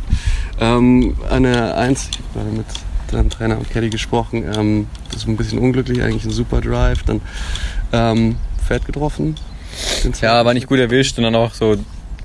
Ähm, 0.60 1.16
eine 1.30 1.76
Eins, 1.76 2.10
ich 2.12 2.18
habe 2.18 2.28
gerade 2.34 2.58
mit 2.58 2.66
deinem 3.12 3.30
Trainer 3.30 3.58
und 3.58 3.70
Caddy 3.70 3.90
gesprochen, 3.90 4.44
ähm, 4.56 4.88
das 5.12 5.22
ist 5.22 5.28
ein 5.28 5.38
bisschen 5.38 5.60
unglücklich, 5.60 6.02
eigentlich 6.02 6.26
ein 6.26 6.32
super 6.32 6.62
Drive, 6.62 7.04
dann 7.04 7.22
ähm, 7.94 8.38
Fett 8.66 8.86
getroffen. 8.86 9.36
Ja, 10.22 10.44
war 10.46 10.54
nicht 10.54 10.68
gut 10.68 10.80
erwischt 10.80 11.18
und 11.18 11.24
dann 11.24 11.36
auch 11.36 11.54
so 11.54 11.78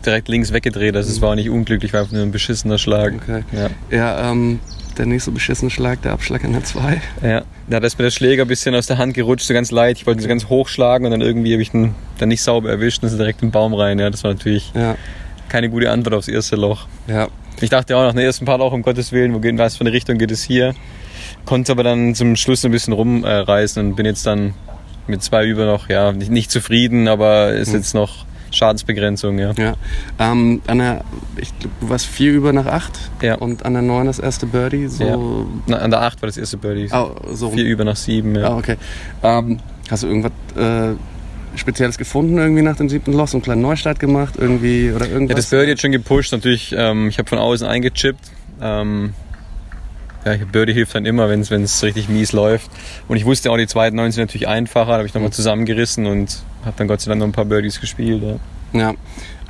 direkt 0.06 0.28
links 0.28 0.52
weggedreht. 0.52 0.96
Also 0.96 1.10
es 1.10 1.20
war 1.20 1.30
auch 1.30 1.34
nicht 1.34 1.50
unglücklich, 1.50 1.92
war 1.92 2.00
einfach 2.00 2.12
nur 2.12 2.22
ein 2.22 2.32
beschissener 2.32 2.78
Schlag. 2.78 3.14
Okay. 3.14 3.44
Ja, 3.52 3.70
ja 3.90 4.30
ähm, 4.30 4.60
der 4.96 5.06
nächste 5.06 5.30
beschissene 5.30 5.70
Schlag, 5.70 6.02
der 6.02 6.12
Abschlag 6.12 6.44
an 6.44 6.52
der 6.52 6.64
2. 6.64 7.00
Ja, 7.22 7.42
da 7.68 7.78
es 7.78 7.98
mir 7.98 8.04
der 8.04 8.10
Schläger 8.10 8.44
ein 8.44 8.48
bisschen 8.48 8.74
aus 8.74 8.86
der 8.86 8.98
Hand 8.98 9.14
gerutscht, 9.14 9.46
so 9.46 9.54
ganz 9.54 9.70
leicht. 9.70 10.00
Ich 10.00 10.06
wollte 10.06 10.20
ihn 10.20 10.22
so 10.22 10.28
ganz 10.28 10.48
hochschlagen 10.48 11.06
und 11.06 11.10
dann 11.10 11.20
irgendwie 11.20 11.52
habe 11.52 11.62
ich 11.62 11.74
ihn 11.74 11.94
dann 12.18 12.28
nicht 12.28 12.42
sauber 12.42 12.70
erwischt 12.70 13.02
und 13.02 13.08
ist 13.08 13.18
direkt 13.18 13.42
im 13.42 13.50
Baum 13.50 13.74
rein. 13.74 13.98
Ja, 13.98 14.10
das 14.10 14.24
war 14.24 14.32
natürlich 14.32 14.72
ja. 14.74 14.96
keine 15.48 15.68
gute 15.68 15.90
Antwort 15.90 16.14
aufs 16.14 16.28
erste 16.28 16.56
Loch. 16.56 16.86
Ja. 17.06 17.28
Ich 17.60 17.70
dachte 17.70 17.96
auch 17.96 18.02
nach 18.02 18.12
dem 18.12 18.20
ersten 18.20 18.44
Paar 18.44 18.58
Loch, 18.58 18.72
um 18.72 18.82
Gottes 18.82 19.12
Willen, 19.12 19.34
wo 19.34 19.40
geht, 19.40 19.56
was 19.58 19.76
für 19.76 19.82
eine 19.82 19.92
Richtung 19.92 20.18
geht 20.18 20.30
es 20.30 20.42
hier? 20.42 20.74
Konnte 21.44 21.72
aber 21.72 21.82
dann 21.82 22.14
zum 22.14 22.36
Schluss 22.36 22.64
ein 22.64 22.70
bisschen 22.70 22.92
rumreißen 22.92 23.84
und 23.84 23.96
bin 23.96 24.06
jetzt 24.06 24.26
dann 24.26 24.54
mit 25.06 25.22
zwei 25.22 25.46
über 25.46 25.66
noch, 25.66 25.88
ja, 25.88 26.12
nicht, 26.12 26.30
nicht 26.30 26.50
zufrieden, 26.50 27.08
aber 27.08 27.52
ist 27.52 27.68
hm. 27.68 27.76
jetzt 27.76 27.94
noch 27.94 28.26
Schadensbegrenzung, 28.56 29.38
ja. 29.38 29.52
ja. 29.56 29.74
Ähm, 30.18 30.62
an 30.66 30.78
der, 30.78 31.04
ich 31.36 31.56
glaube, 31.58 31.74
du 31.80 31.88
warst 31.88 32.06
vier 32.06 32.32
über 32.32 32.52
nach 32.52 32.66
acht 32.66 32.98
ja. 33.22 33.36
und 33.36 33.64
an 33.64 33.74
der 33.74 33.82
neun 33.82 34.06
das 34.06 34.18
erste 34.18 34.46
Birdie. 34.46 34.88
So 34.88 35.04
ja. 35.04 35.18
Na, 35.66 35.78
an 35.78 35.90
der 35.90 36.02
acht 36.02 36.20
war 36.22 36.26
das 36.26 36.36
erste 36.36 36.56
Birdie. 36.56 36.88
Oh, 36.92 37.10
so. 37.32 37.50
Vier 37.50 37.64
über 37.64 37.84
nach 37.84 37.96
sieben, 37.96 38.34
ja. 38.34 38.50
Ah, 38.50 38.56
okay. 38.56 38.76
Ähm, 39.22 39.60
hast 39.90 40.02
du 40.02 40.08
irgendwas 40.08 40.32
äh, 40.56 40.94
Spezielles 41.56 41.98
gefunden 41.98 42.38
irgendwie 42.38 42.62
nach 42.62 42.76
dem 42.76 42.88
siebten 42.88 43.12
Loch? 43.12 43.28
So 43.28 43.36
einen 43.36 43.42
kleinen 43.42 43.62
Neustart 43.62 44.00
gemacht 44.00 44.34
irgendwie 44.38 44.90
oder 44.90 45.08
irgendwas? 45.08 45.30
Ja, 45.30 45.36
das 45.36 45.50
Birdie 45.50 45.72
hat 45.72 45.80
schon 45.80 45.92
gepusht. 45.92 46.32
Natürlich, 46.32 46.74
ähm, 46.76 47.08
ich 47.08 47.18
habe 47.18 47.28
von 47.28 47.38
außen 47.38 47.66
eingechippt. 47.66 48.30
Ähm, 48.60 49.12
ja, 50.26 50.44
Birdie 50.44 50.72
hilft 50.72 50.94
dann 50.94 51.06
immer, 51.06 51.28
wenn 51.30 51.40
es 51.40 51.82
richtig 51.82 52.08
mies 52.08 52.32
läuft. 52.32 52.70
Und 53.06 53.16
ich 53.16 53.24
wusste 53.24 53.50
auch, 53.50 53.56
die 53.56 53.66
zweiten 53.66 53.96
neun 53.96 54.10
sind 54.10 54.24
natürlich 54.24 54.48
einfacher. 54.48 54.90
Da 54.90 54.98
habe 54.98 55.06
ich 55.06 55.14
nochmal 55.14 55.32
zusammengerissen 55.32 56.06
und 56.06 56.42
habe 56.64 56.74
dann 56.76 56.88
Gott 56.88 57.00
sei 57.00 57.10
Dank 57.10 57.20
noch 57.20 57.28
ein 57.28 57.32
paar 57.32 57.44
Birdies 57.44 57.80
gespielt. 57.80 58.22
Ja. 58.22 58.38
Ja, 58.72 58.94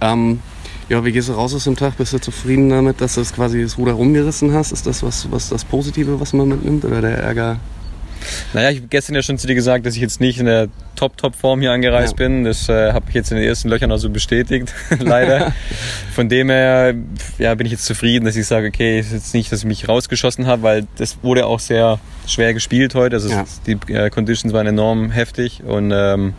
ähm, 0.02 0.40
ja, 0.88 1.04
wie 1.04 1.10
gehst 1.10 1.28
du 1.28 1.32
raus 1.32 1.54
aus 1.54 1.64
dem 1.64 1.76
Tag? 1.76 1.96
Bist 1.96 2.12
du 2.12 2.18
zufrieden 2.18 2.68
damit, 2.68 3.00
dass 3.00 3.14
du 3.14 3.20
das 3.20 3.32
quasi 3.32 3.62
das 3.62 3.78
Ruder 3.78 3.92
rumgerissen 3.92 4.52
hast? 4.52 4.72
Ist 4.72 4.86
das 4.86 5.02
was, 5.02 5.30
was 5.32 5.48
das 5.48 5.64
Positive, 5.64 6.20
was 6.20 6.32
man 6.32 6.48
mitnimmt? 6.48 6.84
Oder 6.84 7.00
der 7.00 7.18
Ärger 7.18 7.58
Naja, 8.52 8.70
ich 8.70 8.78
habe 8.78 8.88
gestern 8.88 9.14
ja 9.14 9.22
schon 9.22 9.38
zu 9.38 9.46
dir 9.46 9.54
gesagt, 9.54 9.86
dass 9.86 9.94
ich 9.94 10.00
jetzt 10.00 10.20
nicht 10.20 10.38
in 10.38 10.46
der 10.46 10.68
Top-Top-Form 10.96 11.60
hier 11.60 11.72
angereist 11.72 12.12
ja. 12.12 12.26
bin. 12.26 12.44
Das 12.44 12.68
äh, 12.68 12.92
habe 12.92 13.06
ich 13.08 13.14
jetzt 13.14 13.30
in 13.30 13.36
den 13.36 13.46
ersten 13.46 13.68
Löchern 13.68 13.92
auch 13.92 13.98
so 13.98 14.10
bestätigt, 14.10 14.72
leider. 14.98 15.52
Von 16.14 16.28
dem 16.28 16.48
her 16.48 16.94
ja, 17.38 17.54
bin 17.54 17.66
ich 17.66 17.72
jetzt 17.72 17.84
zufrieden, 17.84 18.24
dass 18.24 18.36
ich 18.36 18.46
sage, 18.46 18.68
okay, 18.68 19.00
ist 19.00 19.12
jetzt 19.12 19.34
nicht, 19.34 19.52
dass 19.52 19.60
ich 19.60 19.66
mich 19.66 19.88
rausgeschossen 19.88 20.46
habe, 20.46 20.62
weil 20.62 20.86
das 20.96 21.22
wurde 21.22 21.46
auch 21.46 21.60
sehr 21.60 21.98
schwer 22.26 22.54
gespielt 22.54 22.94
heute. 22.94 23.16
Also 23.16 23.28
ja. 23.28 23.44
die 23.66 23.78
äh, 23.92 24.10
Conditions 24.10 24.52
waren 24.52 24.66
enorm 24.66 25.10
heftig 25.10 25.62
und 25.64 25.92
ähm, 25.94 26.34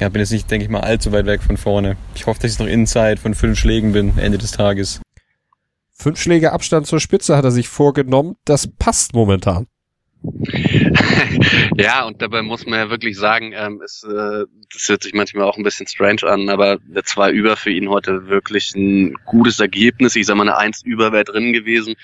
ja, 0.00 0.08
bin 0.08 0.20
jetzt 0.20 0.30
nicht, 0.30 0.50
denke 0.50 0.64
ich 0.64 0.70
mal, 0.70 0.80
allzu 0.80 1.12
weit 1.12 1.26
weg 1.26 1.42
von 1.42 1.56
vorne. 1.56 1.96
Ich 2.14 2.26
hoffe, 2.26 2.40
dass 2.40 2.52
ich 2.52 2.58
noch 2.58 2.66
Inside 2.66 3.16
von 3.16 3.34
fünf 3.34 3.58
Schlägen 3.58 3.92
bin, 3.92 4.16
Ende 4.18 4.38
des 4.38 4.52
Tages. 4.52 5.00
Fünf 5.90 6.20
Schläge 6.20 6.52
Abstand 6.52 6.86
zur 6.86 7.00
Spitze 7.00 7.36
hat 7.36 7.44
er 7.44 7.50
sich 7.50 7.68
vorgenommen. 7.68 8.36
Das 8.44 8.68
passt 8.68 9.14
momentan. 9.14 9.66
ja, 11.76 12.04
und 12.04 12.20
dabei 12.20 12.42
muss 12.42 12.66
man 12.66 12.78
ja 12.78 12.90
wirklich 12.90 13.16
sagen, 13.16 13.52
ähm, 13.54 13.80
es, 13.84 14.02
äh, 14.02 14.46
das 14.72 14.88
hört 14.88 15.02
sich 15.02 15.14
manchmal 15.14 15.44
auch 15.44 15.56
ein 15.56 15.62
bisschen 15.62 15.86
strange 15.86 16.24
an, 16.24 16.48
aber 16.48 16.78
der 16.86 17.04
zwei 17.04 17.30
über 17.30 17.56
für 17.56 17.70
ihn 17.70 17.88
heute 17.88 18.28
wirklich 18.28 18.74
ein 18.74 19.14
gutes 19.26 19.60
Ergebnis. 19.60 20.16
Ich 20.16 20.26
sag 20.26 20.36
mal, 20.36 20.42
eine 20.42 20.56
Eins 20.56 20.82
über 20.82 21.12
wäre 21.12 21.24
drin 21.24 21.52
gewesen. 21.52 21.94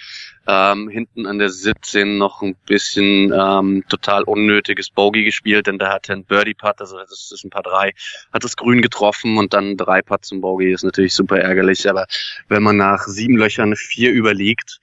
Ähm, 0.47 0.89
hinten 0.91 1.27
an 1.27 1.39
der 1.39 1.49
17 1.49 2.19
noch 2.19 2.43
ein 2.43 2.55
bisschen 2.67 3.33
ähm, 3.33 3.83
total 3.89 4.25
unnötiges 4.25 4.91
Bogey 4.91 5.25
gespielt, 5.25 5.67
denn 5.67 5.79
da 5.79 5.91
hat 5.91 6.11
er 6.11 6.17
ein 6.17 6.25
Birdie-Putt, 6.25 6.81
also 6.81 6.99
das 6.99 7.31
ist 7.33 7.45
ein 7.45 7.51
paar 7.51 7.63
drei, 7.63 7.95
hat 8.31 8.45
das 8.45 8.55
Grün 8.55 8.83
getroffen 8.83 9.39
und 9.39 9.55
dann 9.55 9.79
drei 9.79 10.03
Putts 10.03 10.29
zum 10.29 10.43
Bogey, 10.43 10.71
ist 10.71 10.85
natürlich 10.85 11.15
super 11.15 11.39
ärgerlich, 11.39 11.89
aber 11.89 12.07
wenn 12.49 12.63
man 12.63 12.77
nach 12.77 13.05
sieben 13.07 13.39
Löchern 13.39 13.75
vier 13.75 14.13
überliegt, 14.13 14.81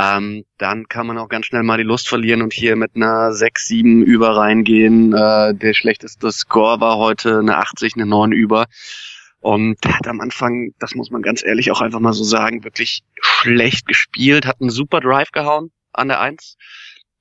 ähm, 0.00 0.44
dann 0.58 0.86
kann 0.88 1.08
man 1.08 1.18
auch 1.18 1.28
ganz 1.28 1.46
schnell 1.46 1.64
mal 1.64 1.76
die 1.76 1.82
Lust 1.82 2.08
verlieren 2.08 2.40
und 2.42 2.52
hier 2.52 2.76
mit 2.76 2.94
einer 2.94 3.32
6, 3.32 3.66
7 3.66 4.02
über 4.04 4.36
reingehen. 4.36 5.12
Äh, 5.12 5.54
der 5.54 5.74
schlechteste 5.74 6.30
Score 6.30 6.80
war 6.80 6.98
heute 6.98 7.40
eine 7.40 7.56
80, 7.56 7.94
eine 7.96 8.06
9 8.06 8.30
über. 8.30 8.66
Und 9.40 9.82
der 9.84 9.96
hat 9.96 10.06
am 10.06 10.20
Anfang, 10.20 10.72
das 10.78 10.94
muss 10.94 11.10
man 11.10 11.22
ganz 11.22 11.44
ehrlich 11.44 11.72
auch 11.72 11.80
einfach 11.80 11.98
mal 11.98 12.12
so 12.12 12.22
sagen, 12.22 12.62
wirklich 12.62 13.02
schlecht 13.20 13.86
gespielt, 13.86 14.46
hat 14.46 14.60
einen 14.60 14.70
super 14.70 15.00
Drive 15.00 15.32
gehauen 15.32 15.72
an 15.92 16.08
der 16.08 16.20
1. 16.20 16.56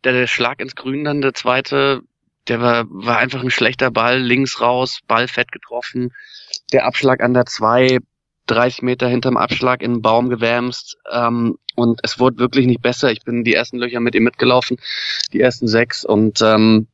Der, 0.04 0.14
der 0.14 0.28
Schlag 0.28 0.60
ins 0.60 0.76
Grün 0.76 1.04
dann, 1.04 1.22
der 1.22 1.34
zweite, 1.34 2.02
der 2.48 2.62
war, 2.62 2.86
war 2.90 3.18
einfach 3.18 3.44
ein 3.44 3.52
schlechter 3.52 3.90
Ball, 3.90 4.20
links 4.20 4.62
raus, 4.62 5.00
Ball 5.08 5.28
fett 5.28 5.52
getroffen. 5.52 6.14
Der 6.74 6.86
Abschlag 6.86 7.22
an 7.22 7.34
der 7.34 7.48
2, 7.48 8.00
30 8.46 8.84
Meter 8.84 9.08
hinterm 9.08 9.36
Abschlag 9.36 9.82
in 9.82 9.96
den 9.96 10.02
Baum 10.04 10.30
gewämst. 10.30 10.98
Ähm, 11.12 11.58
und 11.78 12.00
es 12.04 12.20
wurde 12.20 12.40
wirklich 12.40 12.66
nicht 12.66 12.82
besser. 12.82 13.12
Ich 13.12 13.24
bin 13.24 13.44
die 13.44 13.54
ersten 13.54 13.78
Löcher 13.78 14.00
mit 14.00 14.16
ihm 14.16 14.24
mitgelaufen, 14.24 14.78
die 15.32 15.40
ersten 15.40 15.68
sechs 15.68 16.04
und 16.04 16.42
ähm, 16.42 16.88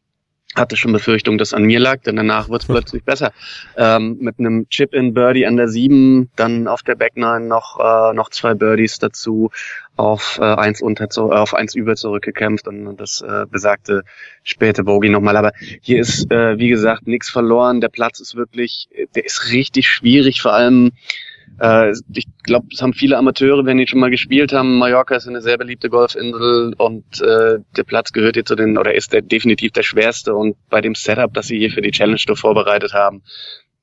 hatte 0.55 0.75
schon 0.75 0.91
Befürchtung, 0.91 1.37
dass 1.37 1.53
an 1.53 1.63
mir 1.63 1.79
lag, 1.79 2.01
denn 2.01 2.17
danach 2.17 2.49
wurde 2.49 2.63
es 2.63 2.67
plötzlich 2.67 3.03
besser. 3.03 3.31
Ähm, 3.77 4.17
mit 4.19 4.39
einem 4.39 4.67
Chip-in-Birdie 4.69 5.45
an 5.45 5.55
der 5.55 5.69
sieben, 5.69 6.29
dann 6.35 6.67
auf 6.67 6.83
der 6.83 6.95
Back 6.95 7.15
Nine 7.15 7.47
noch 7.47 7.79
äh, 7.79 8.13
noch 8.13 8.29
zwei 8.29 8.53
Birdies 8.53 8.99
dazu, 8.99 9.51
auf 9.95 10.37
äh, 10.41 10.43
eins 10.43 10.81
unter 10.81 11.09
zu, 11.09 11.31
äh, 11.31 11.35
auf 11.35 11.53
eins 11.53 11.75
über 11.75 11.95
zurückgekämpft 11.95 12.67
und, 12.67 12.85
und 12.85 12.99
das 12.99 13.21
äh, 13.21 13.45
besagte 13.49 14.03
späte 14.43 14.83
Bogey 14.83 15.09
nochmal. 15.09 15.37
Aber 15.37 15.53
hier 15.81 16.01
ist 16.01 16.29
äh, 16.29 16.57
wie 16.57 16.69
gesagt 16.69 17.07
nichts 17.07 17.29
verloren. 17.29 17.79
Der 17.79 17.89
Platz 17.89 18.19
ist 18.19 18.35
wirklich, 18.35 18.89
der 19.15 19.25
ist 19.25 19.51
richtig 19.51 19.87
schwierig, 19.87 20.41
vor 20.41 20.53
allem 20.53 20.91
äh, 21.59 21.91
ich 22.13 22.25
glaube, 22.43 22.67
es 22.71 22.81
haben 22.81 22.93
viele 22.93 23.17
Amateure, 23.17 23.65
wenn 23.65 23.77
die 23.77 23.87
schon 23.87 23.99
mal 23.99 24.09
gespielt 24.09 24.53
haben. 24.53 24.77
Mallorca 24.77 25.15
ist 25.15 25.27
eine 25.27 25.41
sehr 25.41 25.57
beliebte 25.57 25.89
Golfinsel 25.89 26.73
und 26.77 27.21
äh, 27.21 27.59
der 27.75 27.83
Platz 27.83 28.11
gehört 28.11 28.35
hier 28.35 28.45
zu 28.45 28.55
den, 28.55 28.77
oder 28.77 28.93
ist 28.93 29.13
der 29.13 29.21
definitiv 29.21 29.71
der 29.71 29.83
schwerste. 29.83 30.35
Und 30.35 30.55
bei 30.69 30.81
dem 30.81 30.95
Setup, 30.95 31.33
das 31.33 31.47
sie 31.47 31.57
hier 31.57 31.71
für 31.71 31.81
die 31.81 31.91
Challenge 31.91 32.17
Tour 32.17 32.37
vorbereitet 32.37 32.93
haben, 32.93 33.23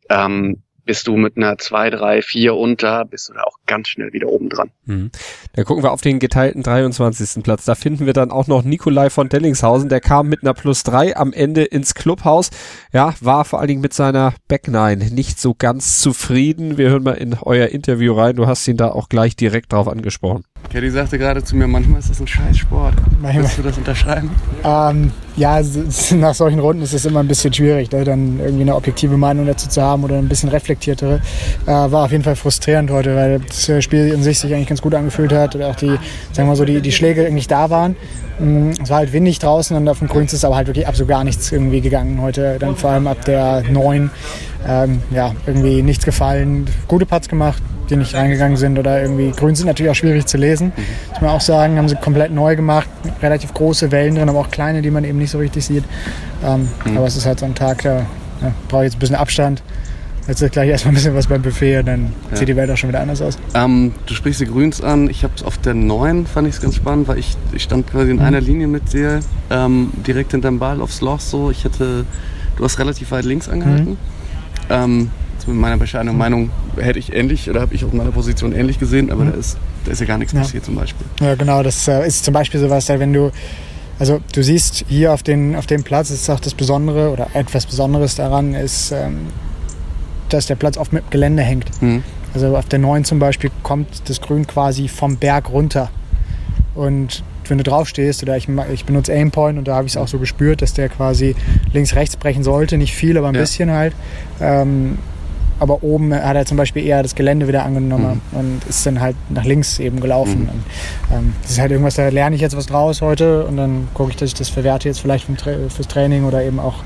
ähm, 0.08 0.62
bist 0.90 1.06
du 1.06 1.16
mit 1.16 1.36
einer 1.36 1.56
2, 1.56 1.90
3, 1.90 2.20
4 2.20 2.56
unter, 2.56 3.04
bist 3.04 3.28
du 3.28 3.34
da 3.34 3.42
auch 3.44 3.58
ganz 3.64 3.86
schnell 3.86 4.12
wieder 4.12 4.26
oben 4.26 4.48
dran. 4.48 4.72
Mhm. 4.86 5.12
Dann 5.52 5.64
gucken 5.64 5.84
wir 5.84 5.92
auf 5.92 6.00
den 6.00 6.18
geteilten 6.18 6.64
23. 6.64 7.44
Platz. 7.44 7.64
Da 7.64 7.76
finden 7.76 8.06
wir 8.06 8.12
dann 8.12 8.32
auch 8.32 8.48
noch 8.48 8.64
Nikolai 8.64 9.08
von 9.08 9.28
Dellingshausen. 9.28 9.88
Der 9.88 10.00
kam 10.00 10.28
mit 10.28 10.42
einer 10.42 10.52
Plus 10.52 10.82
3 10.82 11.16
am 11.16 11.32
Ende 11.32 11.62
ins 11.62 11.94
Clubhaus. 11.94 12.50
Ja, 12.92 13.14
war 13.20 13.44
vor 13.44 13.60
allen 13.60 13.68
Dingen 13.68 13.82
mit 13.82 13.94
seiner 13.94 14.34
Back 14.48 14.66
9 14.66 14.98
nicht 14.98 15.38
so 15.38 15.54
ganz 15.56 16.00
zufrieden. 16.00 16.76
Wir 16.76 16.90
hören 16.90 17.04
mal 17.04 17.12
in 17.12 17.36
euer 17.40 17.68
Interview 17.68 18.12
rein. 18.14 18.34
Du 18.34 18.48
hast 18.48 18.66
ihn 18.66 18.76
da 18.76 18.88
auch 18.88 19.08
gleich 19.08 19.36
direkt 19.36 19.72
drauf 19.72 19.86
angesprochen. 19.86 20.42
Kelly 20.68 20.90
sagte 20.90 21.18
gerade 21.18 21.42
zu 21.42 21.56
mir, 21.56 21.66
manchmal 21.66 21.98
ist 21.98 22.10
das 22.10 22.20
ein 22.20 22.28
Scheißsport. 22.28 22.94
Willst 23.20 23.58
du 23.58 23.62
das 23.62 23.76
unterschreiben? 23.76 24.30
Ähm, 24.62 25.10
ja, 25.36 25.60
nach 26.14 26.34
solchen 26.34 26.60
Runden 26.60 26.82
ist 26.82 26.92
es 26.92 27.04
immer 27.04 27.20
ein 27.20 27.28
bisschen 27.28 27.52
schwierig, 27.52 27.90
ne? 27.90 28.04
dann 28.04 28.38
irgendwie 28.38 28.62
eine 28.62 28.76
objektive 28.76 29.16
Meinung 29.16 29.46
dazu 29.46 29.68
zu 29.68 29.82
haben 29.82 30.04
oder 30.04 30.16
ein 30.18 30.28
bisschen 30.28 30.48
reflektiertere. 30.48 31.20
Äh, 31.66 31.70
war 31.70 32.04
auf 32.04 32.12
jeden 32.12 32.22
Fall 32.22 32.36
frustrierend 32.36 32.90
heute, 32.90 33.16
weil 33.16 33.40
das 33.40 33.82
Spiel 33.82 34.12
in 34.12 34.22
sich 34.22 34.38
sich 34.38 34.54
eigentlich 34.54 34.68
ganz 34.68 34.80
gut 34.80 34.94
angefühlt 34.94 35.32
hat 35.32 35.56
oder 35.56 35.68
auch 35.68 35.76
die, 35.76 35.98
sagen 36.32 36.48
wir 36.48 36.54
so, 36.56 36.64
die, 36.64 36.80
die 36.80 36.92
Schläge 36.92 37.26
eigentlich 37.26 37.48
da 37.48 37.68
waren. 37.70 37.96
Mm, 38.38 38.70
es 38.70 38.90
war 38.90 38.98
halt 38.98 39.12
windig 39.12 39.40
draußen 39.40 39.76
und 39.76 39.88
auf 39.88 39.98
dem 39.98 40.08
Grün 40.08 40.26
ist 40.26 40.44
aber 40.44 40.56
halt 40.56 40.68
wirklich 40.68 40.86
absolut 40.86 41.08
gar 41.08 41.24
nichts 41.24 41.50
irgendwie 41.50 41.80
gegangen 41.80 42.20
heute. 42.22 42.58
Dann 42.60 42.76
vor 42.76 42.90
allem 42.90 43.06
ab 43.08 43.24
der 43.24 43.64
9 43.68 44.10
ähm, 44.68 45.02
ja, 45.10 45.34
irgendwie 45.46 45.82
nichts 45.82 46.04
gefallen. 46.04 46.66
Gute 46.86 47.06
Putts 47.06 47.28
gemacht, 47.28 47.62
die 47.90 47.96
nicht 47.96 48.14
reingegangen 48.14 48.56
sind 48.56 48.78
oder 48.78 49.02
irgendwie 49.02 49.30
grün 49.32 49.54
sind 49.54 49.66
natürlich 49.66 49.90
auch 49.90 49.96
schwierig 49.96 50.26
zu 50.26 50.38
lesen. 50.38 50.72
Mhm. 50.76 50.82
Muss 51.10 51.20
man 51.20 51.30
auch 51.30 51.40
sagen, 51.40 51.76
haben 51.76 51.88
sie 51.88 51.96
komplett 51.96 52.32
neu 52.32 52.56
gemacht, 52.56 52.88
relativ 53.22 53.52
große 53.52 53.90
Wellen 53.90 54.14
drin, 54.14 54.28
aber 54.28 54.38
auch 54.38 54.50
kleine, 54.50 54.82
die 54.82 54.90
man 54.90 55.04
eben 55.04 55.18
nicht 55.18 55.30
so 55.30 55.38
richtig 55.38 55.64
sieht. 55.64 55.84
Ähm, 56.44 56.68
mhm. 56.84 56.96
Aber 56.96 57.06
es 57.06 57.16
ist 57.16 57.26
halt 57.26 57.40
so 57.40 57.46
ein 57.46 57.54
Tag, 57.54 57.82
da 57.82 58.06
ja, 58.42 58.52
brauche 58.68 58.84
ich 58.84 58.92
jetzt 58.92 58.96
ein 58.96 59.00
bisschen 59.00 59.16
Abstand. 59.16 59.62
Jetzt 60.28 60.42
ist 60.42 60.52
gleich 60.52 60.68
erstmal 60.68 60.92
ein 60.92 60.94
bisschen 60.94 61.14
was 61.14 61.26
beim 61.26 61.42
Buffet 61.42 61.78
und 61.78 61.86
dann 61.86 62.12
ja. 62.30 62.36
sieht 62.36 62.48
die 62.48 62.54
Welt 62.54 62.70
auch 62.70 62.76
schon 62.76 62.90
wieder 62.90 63.00
anders 63.00 63.20
aus. 63.20 63.36
Ähm, 63.54 63.92
du 64.06 64.14
sprichst 64.14 64.40
die 64.40 64.46
Grüns 64.46 64.80
an. 64.80 65.10
Ich 65.10 65.24
habe 65.24 65.32
es 65.34 65.42
auf 65.42 65.58
der 65.58 65.74
9, 65.74 66.26
fand 66.26 66.46
ich 66.46 66.54
es 66.54 66.60
ganz 66.60 66.76
spannend, 66.76 67.08
weil 67.08 67.18
ich, 67.18 67.36
ich 67.52 67.62
stand 67.64 67.90
quasi 67.90 68.10
in 68.10 68.18
mhm. 68.18 68.22
einer 68.22 68.40
Linie 68.40 68.68
mit 68.68 68.92
dir, 68.92 69.20
ähm, 69.50 69.90
direkt 70.06 70.30
hinterm 70.32 70.58
Ball 70.58 70.80
aufs 70.82 71.00
Loch 71.00 71.20
so. 71.20 71.50
Ich 71.50 71.64
hätte, 71.64 72.04
du 72.56 72.64
hast 72.64 72.78
relativ 72.78 73.10
weit 73.10 73.24
links 73.24 73.48
angehalten. 73.48 73.92
Mhm. 73.92 73.96
Ähm, 74.68 75.10
mit 75.46 75.56
meiner 75.56 75.76
bescheidenen 75.76 76.16
Meinung 76.16 76.50
hätte 76.76 76.98
ich 76.98 77.12
ähnlich 77.12 77.48
oder 77.48 77.60
habe 77.60 77.74
ich 77.74 77.84
auf 77.84 77.92
meiner 77.92 78.10
Position 78.10 78.52
ähnlich 78.52 78.78
gesehen, 78.78 79.10
aber 79.10 79.24
mhm. 79.24 79.32
da, 79.32 79.38
ist, 79.38 79.58
da 79.84 79.92
ist 79.92 80.00
ja 80.00 80.06
gar 80.06 80.18
nichts 80.18 80.32
ja. 80.32 80.40
passiert 80.40 80.64
zum 80.64 80.74
Beispiel. 80.74 81.06
Ja, 81.20 81.34
genau, 81.34 81.62
das 81.62 81.86
äh, 81.88 82.06
ist 82.06 82.24
zum 82.24 82.34
Beispiel 82.34 82.60
sowas, 82.60 82.88
wenn 82.88 83.12
du, 83.12 83.30
also 83.98 84.20
du 84.32 84.42
siehst 84.42 84.84
hier 84.88 85.12
auf, 85.12 85.22
den, 85.22 85.56
auf 85.56 85.66
dem 85.66 85.82
Platz, 85.82 86.10
ist 86.10 86.28
auch 86.30 86.40
das 86.40 86.54
Besondere 86.54 87.10
oder 87.10 87.28
etwas 87.34 87.66
Besonderes 87.66 88.14
daran, 88.14 88.54
ist, 88.54 88.92
ähm, 88.92 89.26
dass 90.28 90.46
der 90.46 90.56
Platz 90.56 90.76
oft 90.76 90.92
mit 90.92 91.10
Gelände 91.10 91.42
hängt. 91.42 91.70
Mhm. 91.82 92.02
Also 92.32 92.56
auf 92.56 92.66
der 92.66 92.78
9 92.78 93.04
zum 93.04 93.18
Beispiel 93.18 93.50
kommt 93.62 94.08
das 94.08 94.20
Grün 94.20 94.46
quasi 94.46 94.88
vom 94.88 95.16
Berg 95.16 95.50
runter. 95.50 95.90
Und 96.74 97.24
wenn 97.50 97.58
du 97.58 97.64
drauf 97.64 97.88
stehst, 97.88 98.22
oder 98.22 98.36
ich, 98.36 98.48
ich 98.72 98.84
benutze 98.84 99.12
Aimpoint 99.12 99.58
und 99.58 99.68
da 99.68 99.74
habe 99.74 99.86
ich 99.86 99.92
es 99.92 99.96
auch 99.96 100.08
so 100.08 100.18
gespürt, 100.18 100.62
dass 100.62 100.72
der 100.72 100.88
quasi 100.88 101.34
links-rechts 101.72 102.16
brechen 102.16 102.44
sollte, 102.44 102.78
nicht 102.78 102.94
viel, 102.94 103.18
aber 103.18 103.28
ein 103.28 103.34
ja. 103.34 103.40
bisschen 103.40 103.70
halt. 103.70 103.92
Ähm, 104.40 104.98
aber 105.60 105.82
oben 105.82 106.12
hat 106.12 106.36
er 106.36 106.46
zum 106.46 106.56
Beispiel 106.56 106.84
eher 106.84 107.02
das 107.02 107.14
Gelände 107.14 107.46
wieder 107.46 107.64
angenommen 107.64 108.20
mhm. 108.32 108.38
und 108.38 108.64
ist 108.68 108.84
dann 108.86 109.00
halt 109.00 109.16
nach 109.28 109.44
links 109.44 109.78
eben 109.78 110.00
gelaufen. 110.00 110.42
Mhm. 110.44 110.48
Und, 110.48 110.62
ähm, 111.12 111.32
das 111.42 111.52
ist 111.52 111.60
halt 111.60 111.70
irgendwas, 111.70 111.94
da 111.94 112.08
lerne 112.08 112.34
ich 112.34 112.42
jetzt 112.42 112.56
was 112.56 112.66
draus 112.66 113.02
heute 113.02 113.44
und 113.44 113.56
dann 113.56 113.88
gucke 113.94 114.10
ich, 114.10 114.16
dass 114.16 114.28
ich 114.28 114.34
das 114.34 114.48
verwerte 114.48 114.88
jetzt 114.88 115.00
vielleicht 115.00 115.26
fürs 115.26 115.88
Training 115.88 116.24
oder 116.24 116.42
eben 116.42 116.58
auch 116.58 116.82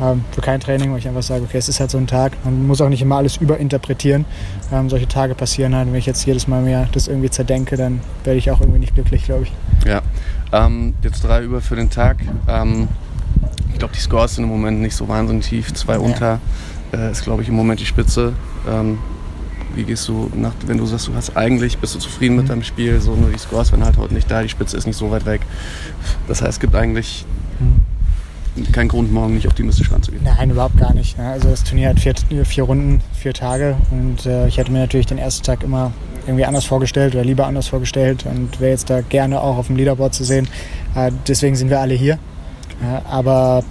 ähm, 0.00 0.24
für 0.30 0.40
kein 0.40 0.60
Training, 0.60 0.92
wo 0.92 0.96
ich 0.96 1.06
einfach 1.06 1.22
sage, 1.22 1.44
okay, 1.44 1.58
es 1.58 1.68
ist 1.68 1.80
halt 1.80 1.90
so 1.90 1.98
ein 1.98 2.06
Tag. 2.06 2.32
Man 2.44 2.66
muss 2.66 2.80
auch 2.80 2.88
nicht 2.88 3.02
immer 3.02 3.16
alles 3.16 3.36
überinterpretieren. 3.36 4.24
Ähm, 4.72 4.88
solche 4.88 5.08
Tage 5.08 5.34
passieren 5.34 5.74
halt. 5.74 5.88
wenn 5.88 5.94
ich 5.98 6.06
jetzt 6.06 6.24
jedes 6.24 6.48
Mal 6.48 6.62
mehr 6.62 6.88
das 6.92 7.08
irgendwie 7.08 7.30
zerdenke, 7.30 7.76
dann 7.76 8.00
werde 8.24 8.38
ich 8.38 8.50
auch 8.50 8.60
irgendwie 8.60 8.80
nicht 8.80 8.94
glücklich, 8.94 9.24
glaube 9.24 9.44
ich. 9.44 9.52
Ja, 9.86 10.02
ähm, 10.52 10.94
jetzt 11.02 11.24
drei 11.24 11.42
über 11.42 11.60
für 11.60 11.76
den 11.76 11.90
Tag. 11.90 12.18
Ähm, 12.48 12.88
ich 13.72 13.78
glaube, 13.78 13.94
die 13.94 14.00
Scores 14.00 14.36
sind 14.36 14.44
im 14.44 14.50
Moment 14.50 14.80
nicht 14.80 14.94
so 14.94 15.08
wahnsinnig 15.08 15.46
tief. 15.46 15.72
Zwei 15.74 15.94
ja. 15.94 16.40
Äh, 16.92 17.10
ist, 17.10 17.24
glaube 17.24 17.42
ich, 17.42 17.48
im 17.48 17.54
Moment 17.54 17.80
die 17.80 17.86
Spitze. 17.86 18.32
Ähm, 18.68 18.98
wie 19.74 19.84
gehst 19.84 20.06
du 20.08 20.30
nach, 20.34 20.52
wenn 20.66 20.78
du 20.78 20.86
sagst, 20.86 21.08
du 21.08 21.14
hast 21.14 21.36
eigentlich, 21.36 21.78
bist 21.78 21.94
du 21.94 21.98
zufrieden 21.98 22.36
mit 22.36 22.44
mhm. 22.44 22.50
deinem 22.50 22.62
Spiel, 22.62 23.00
so 23.00 23.14
nur 23.14 23.30
die 23.30 23.38
Scores 23.38 23.72
werden 23.72 23.84
halt 23.84 23.96
heute 23.96 24.14
nicht 24.14 24.30
da, 24.30 24.42
die 24.42 24.48
Spitze 24.48 24.76
ist 24.76 24.86
nicht 24.86 24.96
so 24.96 25.10
weit 25.10 25.24
weg. 25.24 25.40
Das 26.28 26.42
heißt, 26.42 26.52
es 26.52 26.60
gibt 26.60 26.74
eigentlich 26.74 27.24
mhm. 27.58 28.70
keinen 28.72 28.88
Grund, 28.88 29.12
morgen 29.12 29.34
nicht 29.34 29.46
optimistisch 29.46 29.90
ranzugehen. 29.90 30.24
Nein, 30.24 30.50
überhaupt 30.50 30.78
gar 30.78 30.92
nicht. 30.92 31.18
Also 31.18 31.48
das 31.48 31.64
Turnier 31.64 31.88
hat 31.90 32.00
vier, 32.00 32.14
vier 32.44 32.64
Runden, 32.64 33.00
vier 33.14 33.32
Tage 33.32 33.76
und 33.90 34.26
äh, 34.26 34.46
ich 34.48 34.58
hätte 34.58 34.70
mir 34.72 34.80
natürlich 34.80 35.06
den 35.06 35.18
ersten 35.18 35.44
Tag 35.44 35.62
immer 35.62 35.92
irgendwie 36.26 36.44
anders 36.44 36.64
vorgestellt 36.64 37.14
oder 37.14 37.24
lieber 37.24 37.46
anders 37.46 37.68
vorgestellt 37.68 38.26
und 38.26 38.60
wäre 38.60 38.70
jetzt 38.70 38.90
da 38.90 39.00
gerne 39.00 39.40
auch 39.40 39.56
auf 39.56 39.66
dem 39.66 39.76
Leaderboard 39.76 40.14
zu 40.14 40.24
sehen. 40.24 40.48
Äh, 40.94 41.10
deswegen 41.26 41.56
sind 41.56 41.70
wir 41.70 41.80
alle 41.80 41.94
hier. 41.94 42.14
Äh, 42.82 43.08
aber 43.08 43.64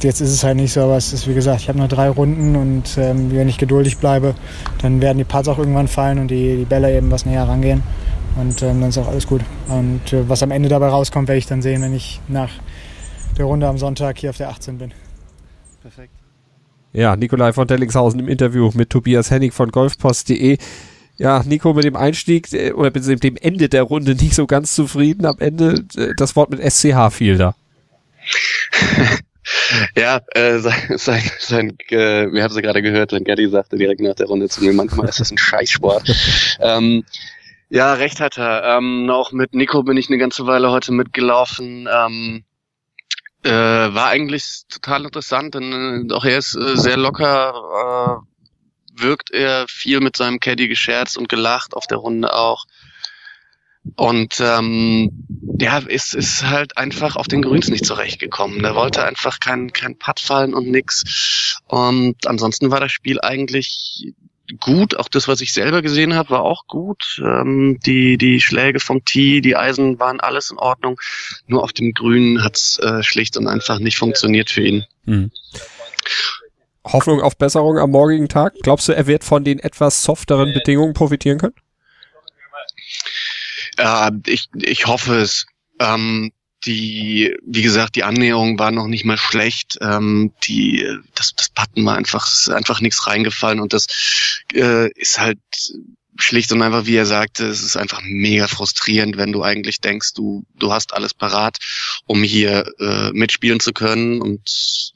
Jetzt 0.00 0.20
ist 0.20 0.30
es 0.30 0.42
halt 0.42 0.56
nicht 0.56 0.72
so, 0.72 0.80
aber 0.82 0.96
es 0.96 1.12
ist 1.12 1.28
wie 1.28 1.34
gesagt, 1.34 1.60
ich 1.60 1.68
habe 1.68 1.78
nur 1.78 1.88
drei 1.88 2.08
Runden 2.08 2.56
und 2.56 2.98
ähm, 2.98 3.30
wenn 3.32 3.48
ich 3.48 3.58
geduldig 3.58 3.98
bleibe, 3.98 4.34
dann 4.80 5.00
werden 5.00 5.18
die 5.18 5.24
Parts 5.24 5.48
auch 5.48 5.58
irgendwann 5.58 5.86
fallen 5.86 6.18
und 6.18 6.28
die, 6.28 6.56
die 6.56 6.64
Bälle 6.64 6.96
eben 6.96 7.10
was 7.10 7.24
näher 7.24 7.44
rangehen. 7.44 7.82
Und 8.36 8.62
ähm, 8.62 8.80
dann 8.80 8.88
ist 8.88 8.98
auch 8.98 9.08
alles 9.08 9.26
gut. 9.26 9.42
Und 9.68 10.12
äh, 10.12 10.28
was 10.28 10.42
am 10.42 10.50
Ende 10.50 10.68
dabei 10.68 10.88
rauskommt, 10.88 11.28
werde 11.28 11.38
ich 11.38 11.46
dann 11.46 11.62
sehen, 11.62 11.82
wenn 11.82 11.94
ich 11.94 12.20
nach 12.28 12.50
der 13.36 13.44
Runde 13.44 13.68
am 13.68 13.78
Sonntag 13.78 14.18
hier 14.18 14.30
auf 14.30 14.36
der 14.36 14.48
18 14.48 14.78
bin. 14.78 14.92
Perfekt. 15.82 16.12
Ja, 16.92 17.16
Nikolai 17.16 17.52
von 17.52 17.66
Dellingshausen 17.66 18.20
im 18.20 18.28
Interview 18.28 18.70
mit 18.74 18.90
Tobias 18.90 19.30
Hennig 19.30 19.52
von 19.52 19.70
golfpost.de. 19.70 20.58
Ja, 21.18 21.42
Nico 21.44 21.72
mit 21.74 21.84
dem 21.84 21.96
Einstieg 21.96 22.52
äh, 22.52 22.72
oder 22.72 22.90
mit 22.94 23.22
dem 23.22 23.36
Ende 23.36 23.68
der 23.68 23.82
Runde 23.82 24.14
nicht 24.14 24.34
so 24.34 24.46
ganz 24.46 24.74
zufrieden. 24.74 25.26
Am 25.26 25.38
Ende 25.38 25.84
äh, 25.96 26.14
das 26.16 26.36
Wort 26.36 26.50
mit 26.50 26.60
SCH 26.60 27.10
fiel 27.10 27.38
da. 27.38 27.54
ja, 29.96 30.20
äh, 30.34 30.58
sein, 30.58 30.98
sein, 30.98 31.30
sein 31.38 31.78
äh, 31.88 32.32
wir 32.32 32.42
haben 32.42 32.52
sie 32.52 32.62
gerade 32.62 32.82
gehört, 32.82 33.10
sein 33.10 33.24
Gaddy 33.24 33.48
sagte 33.48 33.76
direkt 33.76 34.00
nach 34.00 34.14
der 34.14 34.26
Runde 34.26 34.48
zu 34.48 34.62
mir, 34.62 34.72
manchmal 34.72 35.08
ist 35.08 35.20
das 35.20 35.30
ein 35.30 35.38
Scheißsport. 35.38 36.08
ähm, 36.60 37.04
ja, 37.68 37.94
recht 37.94 38.20
hat 38.20 38.38
er. 38.38 38.76
Ähm, 38.76 39.08
auch 39.10 39.32
mit 39.32 39.54
Nico 39.54 39.82
bin 39.82 39.96
ich 39.96 40.08
eine 40.08 40.18
ganze 40.18 40.46
Weile 40.46 40.70
heute 40.70 40.92
mitgelaufen. 40.92 41.88
Ähm, 41.90 42.44
äh, 43.44 43.50
war 43.50 44.08
eigentlich 44.08 44.64
total 44.68 45.04
interessant, 45.04 45.54
denn 45.54 46.10
äh, 46.10 46.14
auch 46.14 46.24
er 46.24 46.38
ist 46.38 46.54
äh, 46.54 46.76
sehr 46.76 46.96
locker, 46.96 48.22
äh, 48.26 49.02
wirkt 49.02 49.30
er 49.30 49.66
viel 49.68 50.00
mit 50.00 50.16
seinem 50.16 50.38
Caddy 50.38 50.68
gescherzt 50.68 51.16
und 51.16 51.28
gelacht 51.28 51.74
auf 51.74 51.86
der 51.86 51.98
Runde 51.98 52.34
auch. 52.34 52.66
Und 53.96 54.40
ähm, 54.40 55.10
ja, 55.58 55.78
ist, 55.78 56.14
ist 56.14 56.44
halt 56.44 56.76
einfach 56.76 57.16
auf 57.16 57.26
den 57.26 57.42
Grüns 57.42 57.68
nicht 57.68 57.84
zurechtgekommen. 57.84 58.62
Der 58.62 58.74
wollte 58.74 59.04
einfach 59.04 59.40
kein, 59.40 59.72
kein 59.72 59.98
Putt 59.98 60.20
fallen 60.20 60.54
und 60.54 60.68
nix. 60.68 61.58
Und 61.66 62.26
ansonsten 62.26 62.70
war 62.70 62.80
das 62.80 62.92
Spiel 62.92 63.20
eigentlich 63.20 64.12
gut. 64.60 64.96
Auch 64.96 65.08
das, 65.08 65.28
was 65.28 65.40
ich 65.40 65.52
selber 65.52 65.82
gesehen 65.82 66.14
habe, 66.14 66.30
war 66.30 66.42
auch 66.42 66.66
gut. 66.66 67.20
Ähm, 67.24 67.78
die, 67.84 68.18
die 68.18 68.40
Schläge 68.40 68.80
vom 68.80 69.04
Tee, 69.04 69.40
die 69.40 69.56
Eisen 69.56 69.98
waren 69.98 70.20
alles 70.20 70.50
in 70.50 70.58
Ordnung. 70.58 71.00
Nur 71.46 71.62
auf 71.62 71.72
dem 71.72 71.92
Grün 71.92 72.42
hat's 72.44 72.78
äh, 72.78 73.02
schlicht 73.02 73.36
und 73.36 73.48
einfach 73.48 73.78
nicht 73.78 73.98
funktioniert 73.98 74.50
für 74.50 74.62
ihn. 74.62 74.84
Mhm. 75.04 75.30
Hoffnung 76.84 77.20
auf 77.20 77.36
Besserung 77.36 77.78
am 77.78 77.90
morgigen 77.90 78.28
Tag? 78.28 78.54
Glaubst 78.62 78.88
du, 78.88 78.92
er 78.92 79.06
wird 79.06 79.24
von 79.24 79.44
den 79.44 79.58
etwas 79.60 80.02
softeren 80.02 80.52
Bedingungen 80.52 80.94
profitieren 80.94 81.38
können? 81.38 81.54
Äh, 83.76 84.10
ich, 84.26 84.48
ich 84.54 84.86
hoffe 84.86 85.16
es. 85.16 85.46
Ähm, 85.78 86.32
die, 86.64 87.34
wie 87.44 87.62
gesagt, 87.62 87.96
die 87.96 88.04
Annäherung 88.04 88.58
war 88.58 88.70
noch 88.70 88.86
nicht 88.86 89.04
mal 89.04 89.18
schlecht. 89.18 89.78
Ähm, 89.80 90.32
die, 90.44 90.86
das, 91.14 91.34
das 91.34 91.48
Patten 91.48 91.84
war 91.84 91.96
einfach, 91.96 92.26
ist 92.26 92.50
einfach 92.50 92.80
nichts 92.80 93.06
reingefallen 93.06 93.60
und 93.60 93.72
das 93.72 93.86
äh, 94.54 94.90
ist 94.92 95.18
halt 95.18 95.40
schlicht 96.18 96.52
und 96.52 96.62
einfach, 96.62 96.86
wie 96.86 96.96
er 96.96 97.06
sagte, 97.06 97.46
es 97.46 97.62
ist 97.62 97.76
einfach 97.76 98.00
mega 98.02 98.46
frustrierend, 98.46 99.16
wenn 99.16 99.32
du 99.32 99.42
eigentlich 99.42 99.80
denkst, 99.80 100.12
du, 100.14 100.44
du 100.54 100.72
hast 100.72 100.94
alles 100.94 101.14
parat, 101.14 101.56
um 102.06 102.22
hier 102.22 102.66
äh, 102.78 103.10
mitspielen 103.12 103.60
zu 103.60 103.72
können 103.72 104.20
und 104.20 104.92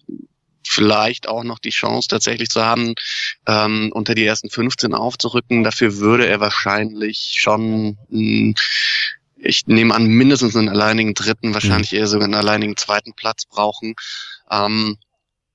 vielleicht 0.69 1.29
auch 1.29 1.45
noch 1.45 1.59
die 1.59 1.71
Chance 1.71 2.09
tatsächlich 2.09 2.49
zu 2.49 2.63
haben, 2.63 2.95
ähm, 3.47 3.91
unter 3.93 4.15
die 4.15 4.25
ersten 4.25 4.51
15 4.51 4.95
aufzurücken. 4.95 5.65
Dafür 5.65 5.99
würde 5.99 6.27
er 6.27 6.41
wahrscheinlich 6.41 7.35
schon 7.39 7.99
mh, 8.09 8.55
ich 9.39 9.67
nehme 9.67 9.95
an, 9.95 10.07
mindestens 10.07 10.57
einen 10.57 10.69
alleinigen 10.69 11.15
dritten, 11.15 11.55
wahrscheinlich 11.55 11.93
mhm. 11.93 11.99
eher 11.99 12.07
sogar 12.07 12.25
einen 12.25 12.35
alleinigen 12.35 12.77
zweiten 12.77 13.15
Platz 13.15 13.45
brauchen. 13.45 13.95
Ähm, 14.51 14.99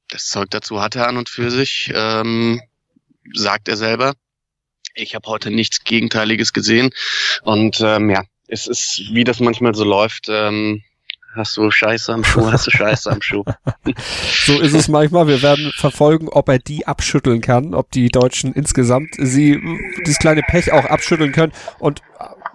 das 0.07 0.27
Zeug 0.27 0.49
dazu 0.49 0.81
hat 0.81 0.95
er 0.95 1.07
an 1.07 1.17
und 1.17 1.29
für 1.29 1.51
sich, 1.51 1.91
ähm, 1.93 2.61
sagt 3.33 3.67
er 3.67 3.77
selber. 3.77 4.13
Ich 4.93 5.15
habe 5.15 5.29
heute 5.29 5.51
nichts 5.51 5.83
Gegenteiliges 5.83 6.53
gesehen. 6.53 6.89
Und 7.43 7.79
ähm, 7.81 8.09
ja, 8.09 8.23
es 8.47 8.67
ist, 8.67 9.01
wie 9.13 9.23
das 9.23 9.39
manchmal 9.39 9.73
so 9.73 9.85
läuft, 9.85 10.27
ähm, 10.29 10.83
hast 11.33 11.57
du 11.57 11.71
Scheiße 11.71 12.13
am 12.13 12.23
Schuh, 12.23 12.51
hast 12.51 12.67
du 12.67 12.71
Scheiße 12.71 13.11
am 13.11 13.21
Schuh. 13.21 13.43
so 14.45 14.59
ist 14.59 14.73
es 14.73 14.87
manchmal. 14.87 15.27
Wir 15.27 15.41
werden 15.41 15.71
verfolgen, 15.75 16.29
ob 16.29 16.49
er 16.49 16.59
die 16.59 16.87
abschütteln 16.87 17.41
kann, 17.41 17.73
ob 17.73 17.91
die 17.91 18.09
Deutschen 18.09 18.53
insgesamt 18.53 19.15
sie 19.17 19.59
dieses 20.05 20.19
kleine 20.19 20.41
Pech 20.41 20.71
auch 20.71 20.85
abschütteln 20.85 21.31
können. 21.31 21.53
Und 21.79 22.01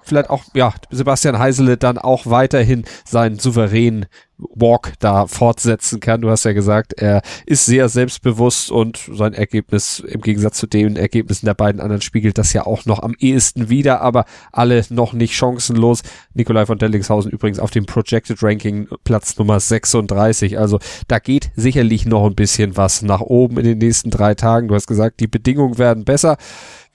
vielleicht 0.09 0.31
auch, 0.31 0.45
ja, 0.55 0.73
Sebastian 0.91 1.39
Heisele 1.39 1.77
dann 1.77 1.99
auch 1.99 2.27
weiterhin 2.27 2.85
seinen 3.05 3.39
souveränen 3.39 4.07
Walk 4.39 4.93
da 4.99 5.27
fortsetzen 5.27 6.01
kann. 6.01 6.21
Du 6.21 6.31
hast 6.31 6.45
ja 6.45 6.53
gesagt, 6.53 6.93
er 6.95 7.23
ist 7.47 7.65
sehr 7.65 7.89
selbstbewusst 7.89 8.71
und 8.71 9.01
sein 9.13 9.33
Ergebnis 9.33 10.01
im 10.01 10.21
Gegensatz 10.21 10.59
zu 10.59 10.67
den 10.67 10.97
Ergebnissen 10.97 11.47
der 11.47 11.55
beiden 11.55 11.81
anderen 11.81 12.03
spiegelt 12.03 12.37
das 12.37 12.53
ja 12.53 12.67
auch 12.67 12.85
noch 12.85 13.03
am 13.03 13.15
ehesten 13.19 13.71
wieder, 13.71 14.03
aber 14.03 14.27
alle 14.53 14.85
noch 14.91 15.15
nicht 15.15 15.35
chancenlos. 15.35 16.03
Nikolai 16.35 16.67
von 16.67 16.79
Dellingshausen 16.79 17.31
übrigens 17.31 17.59
auf 17.59 17.71
dem 17.71 17.87
Projected 17.87 18.43
Ranking 18.43 18.89
Platz 19.05 19.39
Nummer 19.39 19.59
36. 19.59 20.59
Also 20.59 20.79
da 21.09 21.19
geht 21.19 21.51
sicherlich 21.57 22.05
noch 22.05 22.27
ein 22.27 22.35
bisschen 22.35 22.77
was 22.77 23.01
nach 23.03 23.23
oben 23.23 23.59
in 23.59 23.65
den 23.65 23.79
nächsten 23.79 24.11
drei 24.11 24.35
Tagen. 24.35 24.69
Du 24.69 24.75
hast 24.75 24.87
gesagt, 24.87 25.21
die 25.21 25.29
Bedingungen 25.29 25.79
werden 25.79 26.05
besser 26.05 26.37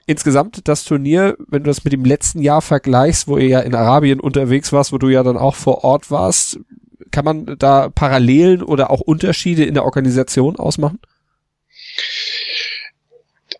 insgesamt 0.05 0.67
das 0.67 0.83
Turnier, 0.83 1.35
wenn 1.47 1.63
du 1.63 1.69
das 1.69 1.83
mit 1.83 1.93
dem 1.93 2.05
letzten 2.05 2.41
Jahr 2.41 2.61
vergleichst, 2.61 3.27
wo 3.27 3.37
ihr 3.37 3.47
ja 3.47 3.59
in 3.59 3.75
Arabien 3.75 4.19
unterwegs 4.19 4.71
warst, 4.73 4.91
wo 4.91 4.97
du 4.97 5.09
ja 5.09 5.23
dann 5.23 5.37
auch 5.37 5.55
vor 5.55 5.83
Ort 5.83 6.11
warst, 6.11 6.59
kann 7.11 7.25
man 7.25 7.57
da 7.57 7.89
Parallelen 7.89 8.63
oder 8.63 8.89
auch 8.89 9.01
Unterschiede 9.01 9.65
in 9.65 9.73
der 9.73 9.85
Organisation 9.85 10.55
ausmachen? 10.55 10.99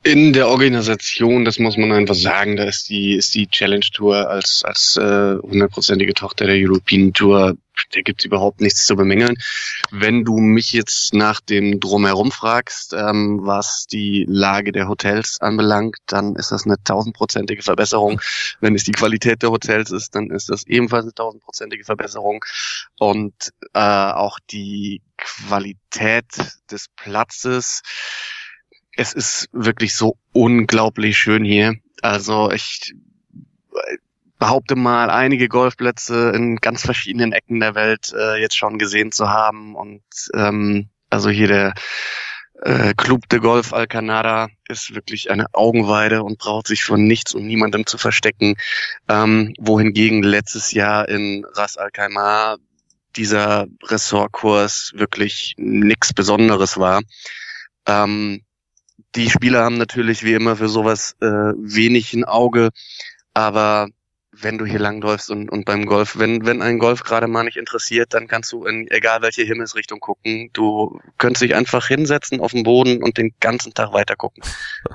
In 0.04 0.34
der 0.34 0.48
Organisation, 0.48 1.46
das 1.46 1.60
muss 1.60 1.78
man 1.78 1.92
einfach 1.92 2.16
sagen, 2.16 2.56
da 2.56 2.64
ist 2.64 2.90
die 2.90 3.14
ist 3.14 3.36
die 3.36 3.48
Challenge 3.48 3.86
Tour 3.94 4.28
als 4.28 4.64
als 4.66 4.98
äh, 4.98 5.38
hundertprozentige 5.38 6.12
äh, 6.12 6.16
Tochter 6.16 6.48
der 6.48 6.56
European 6.56 7.14
Tour, 7.14 7.56
da 7.92 8.02
gibt's 8.02 8.26
überhaupt 8.26 8.62
nichts 8.62 8.88
zu 8.88 8.96
bemängeln. 8.96 9.38
Wenn 9.92 10.26
du 10.26 10.38
mich 10.38 10.74
jetzt 10.74 11.14
nach 11.14 11.40
dem 11.40 11.80
drumherum 11.80 12.32
fragst, 12.32 12.94
ähm, 12.94 13.42
was 13.44 13.86
die 13.86 14.26
Lage 14.28 14.72
der 14.72 14.88
Hotels 14.88 15.40
anbelangt, 15.40 15.98
dann 16.08 16.36
ist 16.36 16.52
das 16.52 16.66
eine 16.66 16.78
tausendprozentige 16.84 17.62
Verbesserung. 17.62 18.20
Wenn 18.60 18.74
es 18.74 18.84
die 18.84 18.94
Qualität 18.94 19.44
der 19.44 19.52
Hotels 19.52 19.92
ist, 19.92 20.16
dann 20.16 20.32
ist 20.32 20.50
das 20.50 20.66
ebenfalls 20.66 21.04
eine 21.04 21.14
tausendprozentige 21.14 21.84
Verbesserung 21.84 22.44
und 22.98 23.34
äh, 23.74 23.80
auch 23.80 24.40
die 24.50 25.04
Qualität 25.18 26.26
des 26.72 26.88
Platzes 26.96 27.84
es 28.98 29.14
ist 29.14 29.50
wirklich 29.52 29.96
so 29.96 30.18
unglaublich 30.34 31.18
schön 31.18 31.44
hier. 31.44 31.76
Also 32.02 32.52
ich 32.52 32.94
behaupte 34.42 34.76
mal, 34.76 35.12
einige 35.12 35.48
Golfplätze 35.48 36.32
in 36.36 36.56
ganz 36.56 36.82
verschiedenen 36.82 37.32
Ecken 37.32 37.60
der 37.60 37.76
Welt 37.76 38.12
äh, 38.18 38.42
jetzt 38.42 38.58
schon 38.58 38.80
gesehen 38.80 39.12
zu 39.12 39.30
haben. 39.30 39.76
Und 39.76 40.02
ähm, 40.34 40.90
also 41.12 41.30
hier 41.30 41.48
der 41.48 41.74
äh, 42.64 42.94
Club 42.96 43.30
de 43.30 43.40
Golf 43.40 43.72
Alcanada 43.72 44.50
ist 44.68 44.96
wirklich 44.96 45.30
eine 45.30 45.46
Augenweide 45.54 46.24
und 46.24 46.40
braucht 46.40 46.68
sich 46.68 46.84
von 46.84 47.06
nichts 47.06 47.36
und 47.36 47.46
niemandem 47.46 47.86
zu 47.86 48.00
verstecken. 48.00 48.56
Ähm, 49.08 49.54
wohingegen 49.60 50.24
letztes 50.24 50.72
Jahr 50.72 51.08
in 51.08 51.46
Ras 51.54 51.78
Al 51.78 51.92
Khaimah 51.92 52.58
dieser 53.16 53.68
Ressortkurs 53.84 54.92
wirklich 54.96 55.54
nichts 55.58 56.14
Besonderes 56.14 56.80
war. 56.80 57.02
Ähm, 57.86 58.42
die 59.16 59.30
Spieler 59.30 59.64
haben 59.64 59.78
natürlich 59.78 60.24
wie 60.24 60.34
immer 60.34 60.56
für 60.56 60.70
sowas 60.70 61.16
äh, 61.22 61.26
wenig 61.26 62.14
ein 62.14 62.24
Auge, 62.24 62.70
aber 63.34 63.88
wenn 64.34 64.58
du 64.58 64.66
hier 64.66 64.80
langläufst 64.80 65.30
und, 65.30 65.50
und 65.52 65.66
beim 65.66 65.86
Golf, 65.86 66.18
wenn, 66.18 66.46
wenn 66.46 66.62
ein 66.62 66.80
Golf 66.80 67.04
gerade 67.04 67.28
mal 67.28 67.44
nicht 67.44 67.58
interessiert, 67.58 68.14
dann 68.14 68.28
kannst 68.28 68.52
du 68.54 68.66
in 68.66 68.90
egal 68.90 69.22
welche 69.22 69.44
Himmelsrichtung 69.44 70.00
gucken. 70.00 70.50
Du 70.54 71.00
könntest 71.18 71.44
dich 71.44 71.54
einfach 71.54 71.86
hinsetzen 71.88 72.40
auf 72.40 72.54
den 72.54 72.64
Boden 72.64 73.04
und 73.04 73.18
den 73.18 73.34
ganzen 73.42 73.74
Tag 73.74 73.92
weiter 73.92 74.16
gucken. 74.16 74.42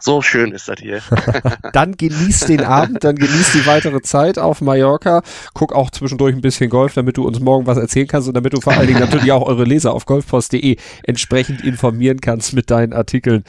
So 0.01 0.23
schön 0.23 0.53
ist 0.53 0.69
das 0.69 0.81
hier. 0.81 1.03
dann 1.73 1.97
genieß 1.97 2.41
den 2.41 2.65
Abend, 2.65 3.05
dann 3.05 3.17
genieß 3.17 3.53
die 3.53 3.67
weitere 3.67 4.01
Zeit 4.01 4.39
auf 4.39 4.63
Mallorca. 4.63 5.23
Guck 5.53 5.75
auch 5.75 5.91
zwischendurch 5.91 6.35
ein 6.35 6.41
bisschen 6.41 6.71
Golf, 6.71 6.95
damit 6.95 7.19
du 7.19 7.27
uns 7.27 7.39
morgen 7.39 7.67
was 7.67 7.77
erzählen 7.77 8.09
kannst 8.09 8.29
und 8.29 8.35
damit 8.35 8.55
du 8.55 8.61
vor 8.63 8.73
allen 8.73 8.87
Dingen 8.87 9.01
natürlich 9.01 9.33
auch 9.33 9.47
eure 9.47 9.65
Leser 9.65 9.93
auf 9.93 10.07
golfpost.de 10.07 10.77
entsprechend 11.03 11.63
informieren 11.63 12.21
kannst 12.23 12.55
mit 12.55 12.71
deinen 12.71 12.95
Artikeln. 12.95 13.45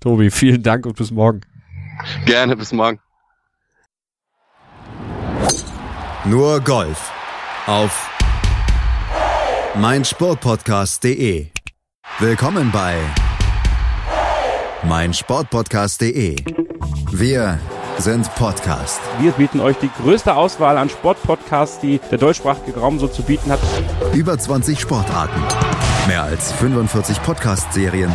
Tobi, 0.00 0.30
vielen 0.30 0.62
Dank 0.62 0.86
und 0.86 0.96
bis 0.96 1.10
morgen. 1.10 1.40
Gerne, 2.26 2.56
bis 2.56 2.72
morgen. 2.72 2.98
Nur 6.24 6.60
Golf 6.60 7.12
auf 7.66 8.10
meinsportpodcast.de. 9.76 11.48
Willkommen 12.18 12.70
bei 12.72 12.96
meinsportpodcast.de. 14.84 16.36
Wir 17.10 17.58
sind 17.98 18.32
Podcast. 18.34 19.00
Wir 19.20 19.32
bieten 19.32 19.60
euch 19.60 19.76
die 19.78 19.90
größte 20.02 20.34
Auswahl 20.34 20.78
an 20.78 20.88
Sportpodcasts, 20.88 21.80
die 21.80 22.00
der 22.10 22.18
deutschsprachige 22.18 22.78
Raum 22.78 22.98
so 22.98 23.06
zu 23.08 23.22
bieten 23.22 23.50
hat. 23.50 23.60
Über 24.14 24.38
20 24.38 24.80
Sportarten, 24.80 25.40
mehr 26.08 26.22
als 26.22 26.52
45 26.52 27.22
Podcast-Serien 27.22 28.14